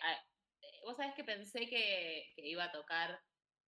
vos 0.85 0.95
sabés 0.97 1.15
que 1.15 1.23
pensé 1.23 1.67
que, 1.67 2.31
que 2.35 2.47
iba 2.47 2.63
a 2.65 2.71
tocar 2.71 3.19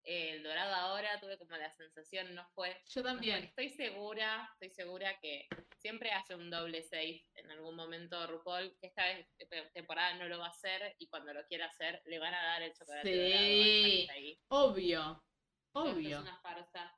el 0.03 0.41
dorado 0.41 0.73
ahora, 0.73 1.19
tuve 1.19 1.37
como 1.37 1.57
la 1.57 1.69
sensación, 1.71 2.33
no 2.33 2.47
fue. 2.55 2.69
Yo 2.87 3.01
no 3.01 3.09
fue. 3.09 3.11
también. 3.13 3.43
Estoy 3.43 3.69
segura, 3.69 4.47
estoy 4.53 4.69
segura 4.69 5.19
que 5.19 5.47
siempre 5.79 6.11
hace 6.11 6.35
un 6.35 6.49
doble 6.49 6.81
save 6.83 7.25
en 7.35 7.51
algún 7.51 7.75
momento 7.75 8.25
RuPaul, 8.25 8.77
que 8.79 8.87
esta 8.87 9.03
vez 9.05 9.27
eh, 9.39 9.69
temporada 9.73 10.13
no 10.13 10.27
lo 10.29 10.39
va 10.39 10.45
a 10.45 10.49
hacer 10.51 10.95
y 10.99 11.09
cuando 11.09 11.33
lo 11.33 11.45
quiera 11.47 11.65
hacer 11.65 12.01
le 12.05 12.19
van 12.19 12.33
a 12.33 12.41
dar 12.41 12.61
el 12.61 12.73
chocolate 12.73 13.09
dorado. 13.09 13.43
Sí. 13.43 14.01
hasta 14.01 14.13
ahí. 14.13 14.39
Obvio, 14.47 15.25
obvio, 15.73 16.17
Es 16.19 16.23
una 16.23 16.39
farsa. 16.39 16.95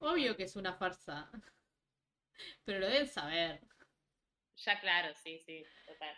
obvio 0.00 0.36
que 0.36 0.42
es 0.42 0.56
una 0.56 0.74
farsa. 0.76 1.30
Pero 2.64 2.80
lo 2.80 2.88
deben 2.88 3.08
saber. 3.08 3.60
Ya 4.56 4.78
claro, 4.80 5.14
sí, 5.14 5.38
sí, 5.38 5.64
total. 5.86 6.14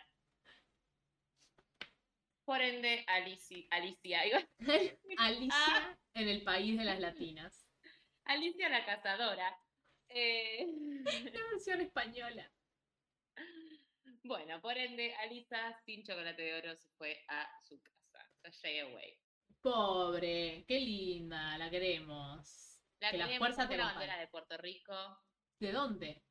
Por 2.45 2.61
ende, 2.61 3.03
Alicia, 3.07 3.65
Alicia, 3.71 4.21
Alicia 5.17 5.99
en 6.13 6.27
el 6.29 6.43
país 6.43 6.77
de 6.77 6.83
las 6.83 6.99
latinas. 6.99 7.65
Alicia 8.25 8.69
la 8.69 8.85
cazadora. 8.85 9.57
Eh, 10.09 10.67
La 11.03 11.41
versión 11.51 11.81
española. 11.81 12.51
bueno, 14.23 14.61
por 14.61 14.77
ende, 14.77 15.15
Alicia 15.15 15.73
sin 15.85 16.03
chocolate 16.03 16.41
de 16.41 16.53
oro 16.55 16.75
se 16.75 16.89
fue 16.97 17.23
a 17.29 17.49
su 17.63 17.81
casa. 17.81 18.29
A 18.43 18.49
Shay 18.49 18.79
Away. 18.79 19.17
Pobre, 19.61 20.65
qué 20.67 20.79
linda, 20.79 21.57
la 21.57 21.69
queremos. 21.69 22.79
La 22.99 23.11
Que 23.11 23.17
la 23.17 23.25
queremos 23.27 23.47
fuerza 23.47 23.69
te 23.69 23.77
la 23.77 23.85
bandera 23.85 24.17
de 24.17 24.27
Puerto 24.27 24.57
Rico. 24.57 24.93
¿De 25.59 25.71
dónde? 25.71 26.21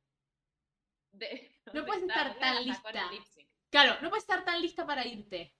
De- 1.11 1.59
No 1.65 1.73
¿dónde 1.73 1.83
puedes 1.87 2.03
está? 2.03 2.13
estar 2.13 2.27
¿Dónde 2.27 2.39
tan 2.39 2.65
lista. 3.11 3.49
Claro, 3.71 3.99
no 4.01 4.09
puedes 4.09 4.23
estar 4.23 4.45
tan 4.45 4.61
lista 4.61 4.85
para 4.85 5.05
irte. 5.07 5.55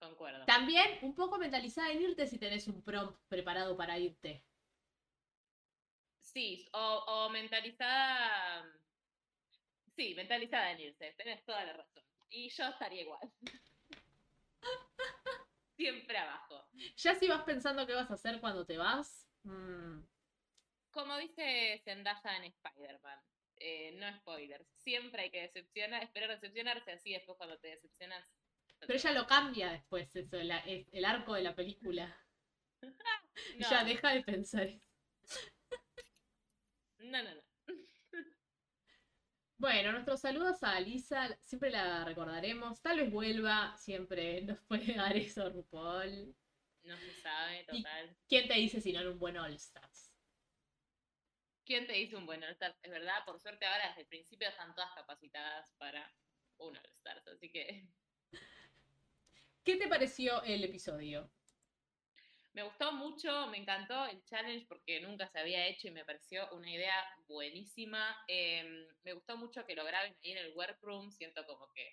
Concuerdo. 0.00 0.44
También 0.46 0.98
un 1.02 1.14
poco 1.14 1.38
mentalizada 1.38 1.90
en 1.92 2.02
irte 2.02 2.26
si 2.26 2.38
tenés 2.38 2.68
un 2.68 2.82
prompt 2.82 3.18
preparado 3.28 3.76
para 3.76 3.98
irte. 3.98 4.44
Sí, 6.20 6.68
o, 6.72 7.04
o 7.06 7.30
mentalizada. 7.30 8.64
Sí, 9.96 10.14
mentalizada 10.14 10.70
en 10.72 10.80
irse, 10.80 11.12
tenés 11.16 11.44
toda 11.44 11.64
la 11.64 11.72
razón. 11.72 12.04
Y 12.30 12.48
yo 12.50 12.64
estaría 12.66 13.02
igual. 13.02 13.20
Siempre 15.76 16.18
abajo. 16.18 16.68
Ya 16.96 17.14
si 17.14 17.28
vas 17.28 17.42
pensando 17.44 17.86
qué 17.86 17.94
vas 17.94 18.10
a 18.10 18.14
hacer 18.14 18.40
cuando 18.40 18.66
te 18.66 18.76
vas. 18.78 19.28
mm, 19.44 20.00
Como 20.90 21.16
dice 21.18 21.80
Zendaya 21.84 22.36
en 22.36 22.44
Spider-Man, 22.44 23.20
eh, 23.56 23.92
no 23.92 24.12
spoilers, 24.18 24.68
siempre 24.76 25.22
hay 25.22 25.30
que 25.30 25.42
decepcionar, 25.42 26.02
esperar 26.02 26.30
decepcionarse, 26.30 26.92
así 26.92 27.12
después 27.12 27.36
cuando 27.38 27.58
te 27.58 27.68
decepcionas. 27.68 28.37
Pero 28.80 28.94
ella 28.94 29.12
lo 29.12 29.26
cambia 29.26 29.72
después, 29.72 30.14
eso, 30.14 30.36
la- 30.42 30.58
es- 30.60 30.86
el 30.92 31.04
arco 31.04 31.34
de 31.34 31.42
la 31.42 31.54
película. 31.54 32.16
no, 33.58 33.70
Ya 33.70 33.84
deja 33.84 34.12
de 34.14 34.22
pensar. 34.22 34.66
eso. 34.66 34.86
no, 36.98 37.22
no, 37.22 37.34
no. 37.34 37.42
Bueno, 39.60 39.90
nuestros 39.90 40.20
saludos 40.20 40.62
a 40.62 40.76
Alisa, 40.76 41.36
siempre 41.42 41.70
la 41.70 42.04
recordaremos. 42.04 42.80
Tal 42.80 42.98
vez 43.00 43.10
vuelva, 43.10 43.76
siempre 43.76 44.40
nos 44.42 44.60
puede 44.62 44.94
dar 44.94 45.16
eso, 45.16 45.50
RuPaul. 45.50 46.34
No 46.84 46.96
se 46.96 47.12
sabe, 47.20 47.64
total. 47.64 48.16
¿Quién 48.28 48.46
te 48.46 48.54
dice 48.54 48.80
si 48.80 48.92
no 48.92 49.00
en 49.00 49.08
un 49.08 49.18
buen 49.18 49.36
All 49.36 49.54
Stars? 49.54 50.14
¿Quién 51.64 51.86
te 51.86 51.92
dice 51.92 52.16
un 52.16 52.24
buen 52.24 52.42
All-Stars? 52.42 52.78
Es 52.82 52.90
verdad, 52.90 53.26
por 53.26 53.38
suerte 53.40 53.66
ahora 53.66 53.88
desde 53.88 54.00
el 54.02 54.06
principio 54.06 54.48
están 54.48 54.74
todas 54.74 54.90
capacitadas 54.94 55.70
para 55.76 56.10
un 56.56 56.74
All-Stars, 56.74 57.26
así 57.28 57.50
que 57.50 57.86
¿Qué 59.68 59.76
te 59.76 59.86
pareció 59.86 60.42
el 60.44 60.64
episodio? 60.64 61.30
Me 62.54 62.62
gustó 62.62 62.90
mucho, 62.90 63.48
me 63.48 63.58
encantó 63.58 64.06
el 64.06 64.24
challenge 64.24 64.64
porque 64.66 64.98
nunca 65.02 65.28
se 65.28 65.38
había 65.38 65.66
hecho 65.66 65.88
y 65.88 65.90
me 65.90 66.06
pareció 66.06 66.48
una 66.54 66.70
idea 66.70 66.94
buenísima. 67.26 68.16
Em, 68.28 68.86
me 69.04 69.12
gustó 69.12 69.36
mucho 69.36 69.66
que 69.66 69.74
lo 69.74 69.84
graben 69.84 70.16
ahí 70.24 70.30
en 70.32 70.38
el 70.38 70.54
workroom, 70.56 71.12
siento 71.12 71.44
como 71.44 71.70
que 71.74 71.86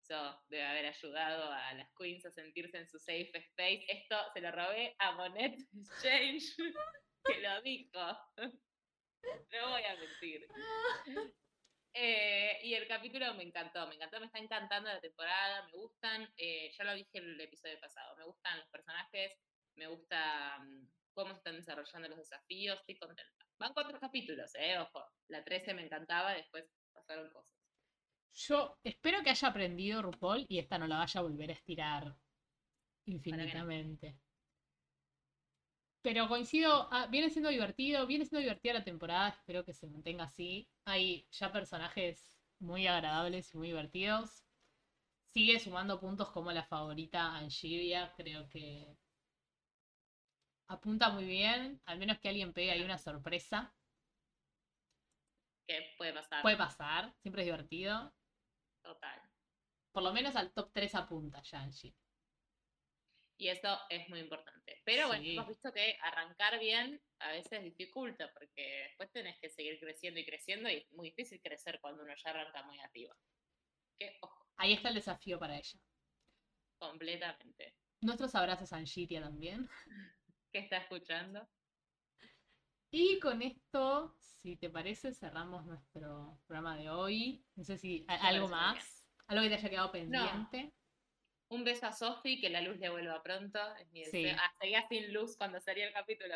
eso 0.00 0.40
debe 0.46 0.66
haber 0.66 0.86
ayudado 0.86 1.50
a 1.50 1.74
las 1.74 1.90
queens 1.98 2.24
a 2.26 2.30
sentirse 2.30 2.78
en 2.78 2.88
su 2.88 3.00
safe 3.00 3.32
space. 3.34 3.84
Esto 3.88 4.16
se 4.32 4.40
lo 4.40 4.52
robé 4.52 4.94
a 5.00 5.10
Monet 5.16 5.58
Exchange, 5.74 6.54
que 7.24 7.40
lo 7.40 7.60
dijo. 7.62 7.98
No 9.50 9.70
voy 9.70 9.82
a 9.82 9.96
mentir. 9.96 10.46
Eh, 11.98 12.58
y 12.62 12.74
el 12.74 12.86
capítulo 12.86 13.32
me 13.36 13.42
encantó, 13.42 13.86
me 13.88 13.94
encantó, 13.94 14.20
me 14.20 14.26
está 14.26 14.38
encantando 14.38 14.90
la 14.90 15.00
temporada, 15.00 15.64
me 15.64 15.72
gustan, 15.72 16.28
eh, 16.36 16.70
ya 16.76 16.84
lo 16.84 16.94
dije 16.94 17.08
en 17.14 17.24
el 17.24 17.40
episodio 17.40 17.80
pasado, 17.80 18.14
me 18.18 18.24
gustan 18.24 18.58
los 18.58 18.68
personajes, 18.68 19.32
me 19.76 19.86
gusta 19.86 20.58
mm, 20.58 20.88
cómo 21.14 21.30
se 21.30 21.38
están 21.38 21.56
desarrollando 21.56 22.08
los 22.10 22.18
desafíos, 22.18 22.78
estoy 22.80 22.98
contenta. 22.98 23.46
Van 23.58 23.72
cuatro 23.72 23.98
capítulos, 23.98 24.54
eh, 24.56 24.78
ojo, 24.78 25.06
la 25.28 25.42
13 25.42 25.72
me 25.72 25.86
encantaba, 25.86 26.34
después 26.34 26.66
pasaron 26.92 27.30
cosas. 27.30 27.50
Yo 28.34 28.78
espero 28.84 29.22
que 29.22 29.30
haya 29.30 29.48
aprendido 29.48 30.02
RuPaul 30.02 30.44
y 30.50 30.58
esta 30.58 30.76
no 30.76 30.86
la 30.86 30.98
vaya 30.98 31.20
a 31.20 31.22
volver 31.22 31.48
a 31.48 31.54
estirar 31.54 32.14
infinitamente. 33.06 34.18
Pero 36.06 36.28
coincido, 36.28 36.86
ah, 36.92 37.08
viene 37.10 37.30
siendo 37.30 37.50
divertido, 37.50 38.06
viene 38.06 38.24
siendo 38.24 38.40
divertida 38.40 38.74
la 38.74 38.84
temporada, 38.84 39.30
espero 39.30 39.64
que 39.64 39.72
se 39.72 39.88
mantenga 39.88 40.22
así. 40.22 40.64
Hay 40.84 41.26
ya 41.32 41.50
personajes 41.50 42.38
muy 42.60 42.86
agradables 42.86 43.52
y 43.52 43.58
muy 43.58 43.66
divertidos. 43.66 44.44
Sigue 45.34 45.58
sumando 45.58 45.98
puntos 45.98 46.30
como 46.30 46.52
la 46.52 46.62
favorita 46.62 47.34
Angivia, 47.34 48.14
creo 48.16 48.48
que 48.48 48.86
apunta 50.68 51.10
muy 51.10 51.24
bien, 51.24 51.82
al 51.86 51.98
menos 51.98 52.20
que 52.20 52.28
alguien 52.28 52.52
pegue 52.52 52.70
ahí 52.70 52.82
una 52.82 52.98
sorpresa. 52.98 53.74
¿Qué 55.66 55.92
puede 55.98 56.12
pasar? 56.12 56.42
Puede 56.42 56.56
pasar, 56.56 57.12
siempre 57.20 57.42
es 57.42 57.46
divertido. 57.46 58.14
Total. 58.80 59.20
Por 59.90 60.04
lo 60.04 60.12
menos 60.12 60.36
al 60.36 60.52
top 60.52 60.70
3 60.72 60.94
apunta 60.94 61.42
ya 61.42 61.62
Angie. 61.62 61.96
Y 63.38 63.48
eso 63.48 63.78
es 63.90 64.08
muy 64.08 64.20
importante. 64.20 64.80
Pero 64.84 65.08
bueno, 65.08 65.22
Sí. 65.22 65.32
hemos 65.34 65.48
visto 65.48 65.72
que 65.72 65.98
arrancar 66.00 66.58
bien 66.58 67.00
a 67.18 67.32
veces 67.32 67.62
dificulta, 67.62 68.32
porque 68.32 68.84
después 68.88 69.12
tenés 69.12 69.38
que 69.40 69.50
seguir 69.50 69.78
creciendo 69.78 70.20
y 70.20 70.24
creciendo, 70.24 70.70
y 70.70 70.76
es 70.76 70.92
muy 70.92 71.10
difícil 71.10 71.40
crecer 71.42 71.78
cuando 71.80 72.02
uno 72.02 72.14
ya 72.16 72.30
arranca 72.30 72.62
muy 72.62 72.78
arriba. 72.80 73.14
Que, 73.98 74.16
ojo, 74.22 74.46
Ahí 74.58 74.72
está 74.72 74.88
el 74.88 74.94
desafío 74.94 75.38
para 75.38 75.56
ella. 75.58 75.78
completamente. 76.78 77.74
Nuestros 78.02 78.34
abrazos 78.34 78.72
a 78.72 78.76
Angitia 78.76 79.20
también. 79.22 79.68
¿Qué 80.52 80.60
está 80.60 80.78
escuchando? 80.78 81.46
Y 82.90 83.18
con 83.20 83.42
esto, 83.42 84.14
si 84.18 84.56
te 84.56 84.70
parece, 84.70 85.12
cerramos 85.12 85.64
nuestro 85.66 86.38
programa 86.46 86.76
de 86.76 86.88
hoy. 86.90 87.44
No 87.56 87.64
sé 87.64 87.76
si 87.78 88.04
algo 88.08 88.48
más, 88.48 89.06
algo 89.26 89.42
que 89.42 89.48
te 89.48 89.54
haya 89.56 89.70
quedado 89.70 89.92
pendiente. 89.92 90.72
Un 91.48 91.64
beso 91.64 91.86
a 91.86 91.92
Sofi, 91.92 92.40
que 92.40 92.50
la 92.50 92.60
luz 92.60 92.78
le 92.78 92.88
vuelva 92.90 93.22
pronto. 93.22 93.58
Es 93.76 93.90
mi 93.92 94.04
Sí. 94.04 94.22
deseo. 94.22 94.36
Ah, 94.40 94.52
seguía 94.60 94.86
sin 94.88 95.12
luz 95.12 95.36
cuando 95.36 95.60
salía 95.60 95.86
el 95.86 95.92
capítulo. 95.92 96.34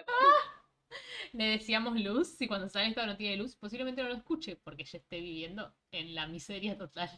Le 1.33 1.45
decíamos 1.45 1.99
luz, 2.01 2.37
si 2.37 2.49
cuando 2.49 2.69
sale 2.69 2.89
esto 2.89 3.05
no 3.07 3.17
tiene 3.17 3.37
luz, 3.37 3.57
posiblemente 3.57 4.03
no 4.03 4.09
lo 4.09 4.15
escuche, 4.17 4.57
porque 4.57 4.85
ya 4.85 4.99
esté 4.99 5.21
viviendo 5.21 5.75
en 5.93 6.15
la 6.15 6.27
miseria 6.27 6.77
total. 6.77 7.09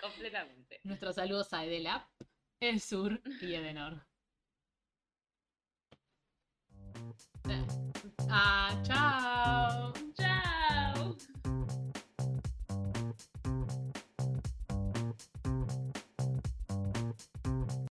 Completamente. 0.00 0.80
Nuestros 0.84 1.14
saludos 1.16 1.52
a 1.52 1.64
Edelap, 1.64 2.08
El 2.60 2.80
Sur 2.80 3.20
y 3.40 3.54
Edenor. 3.54 4.06
Ah, 8.28 8.82
chao. 8.82 10.05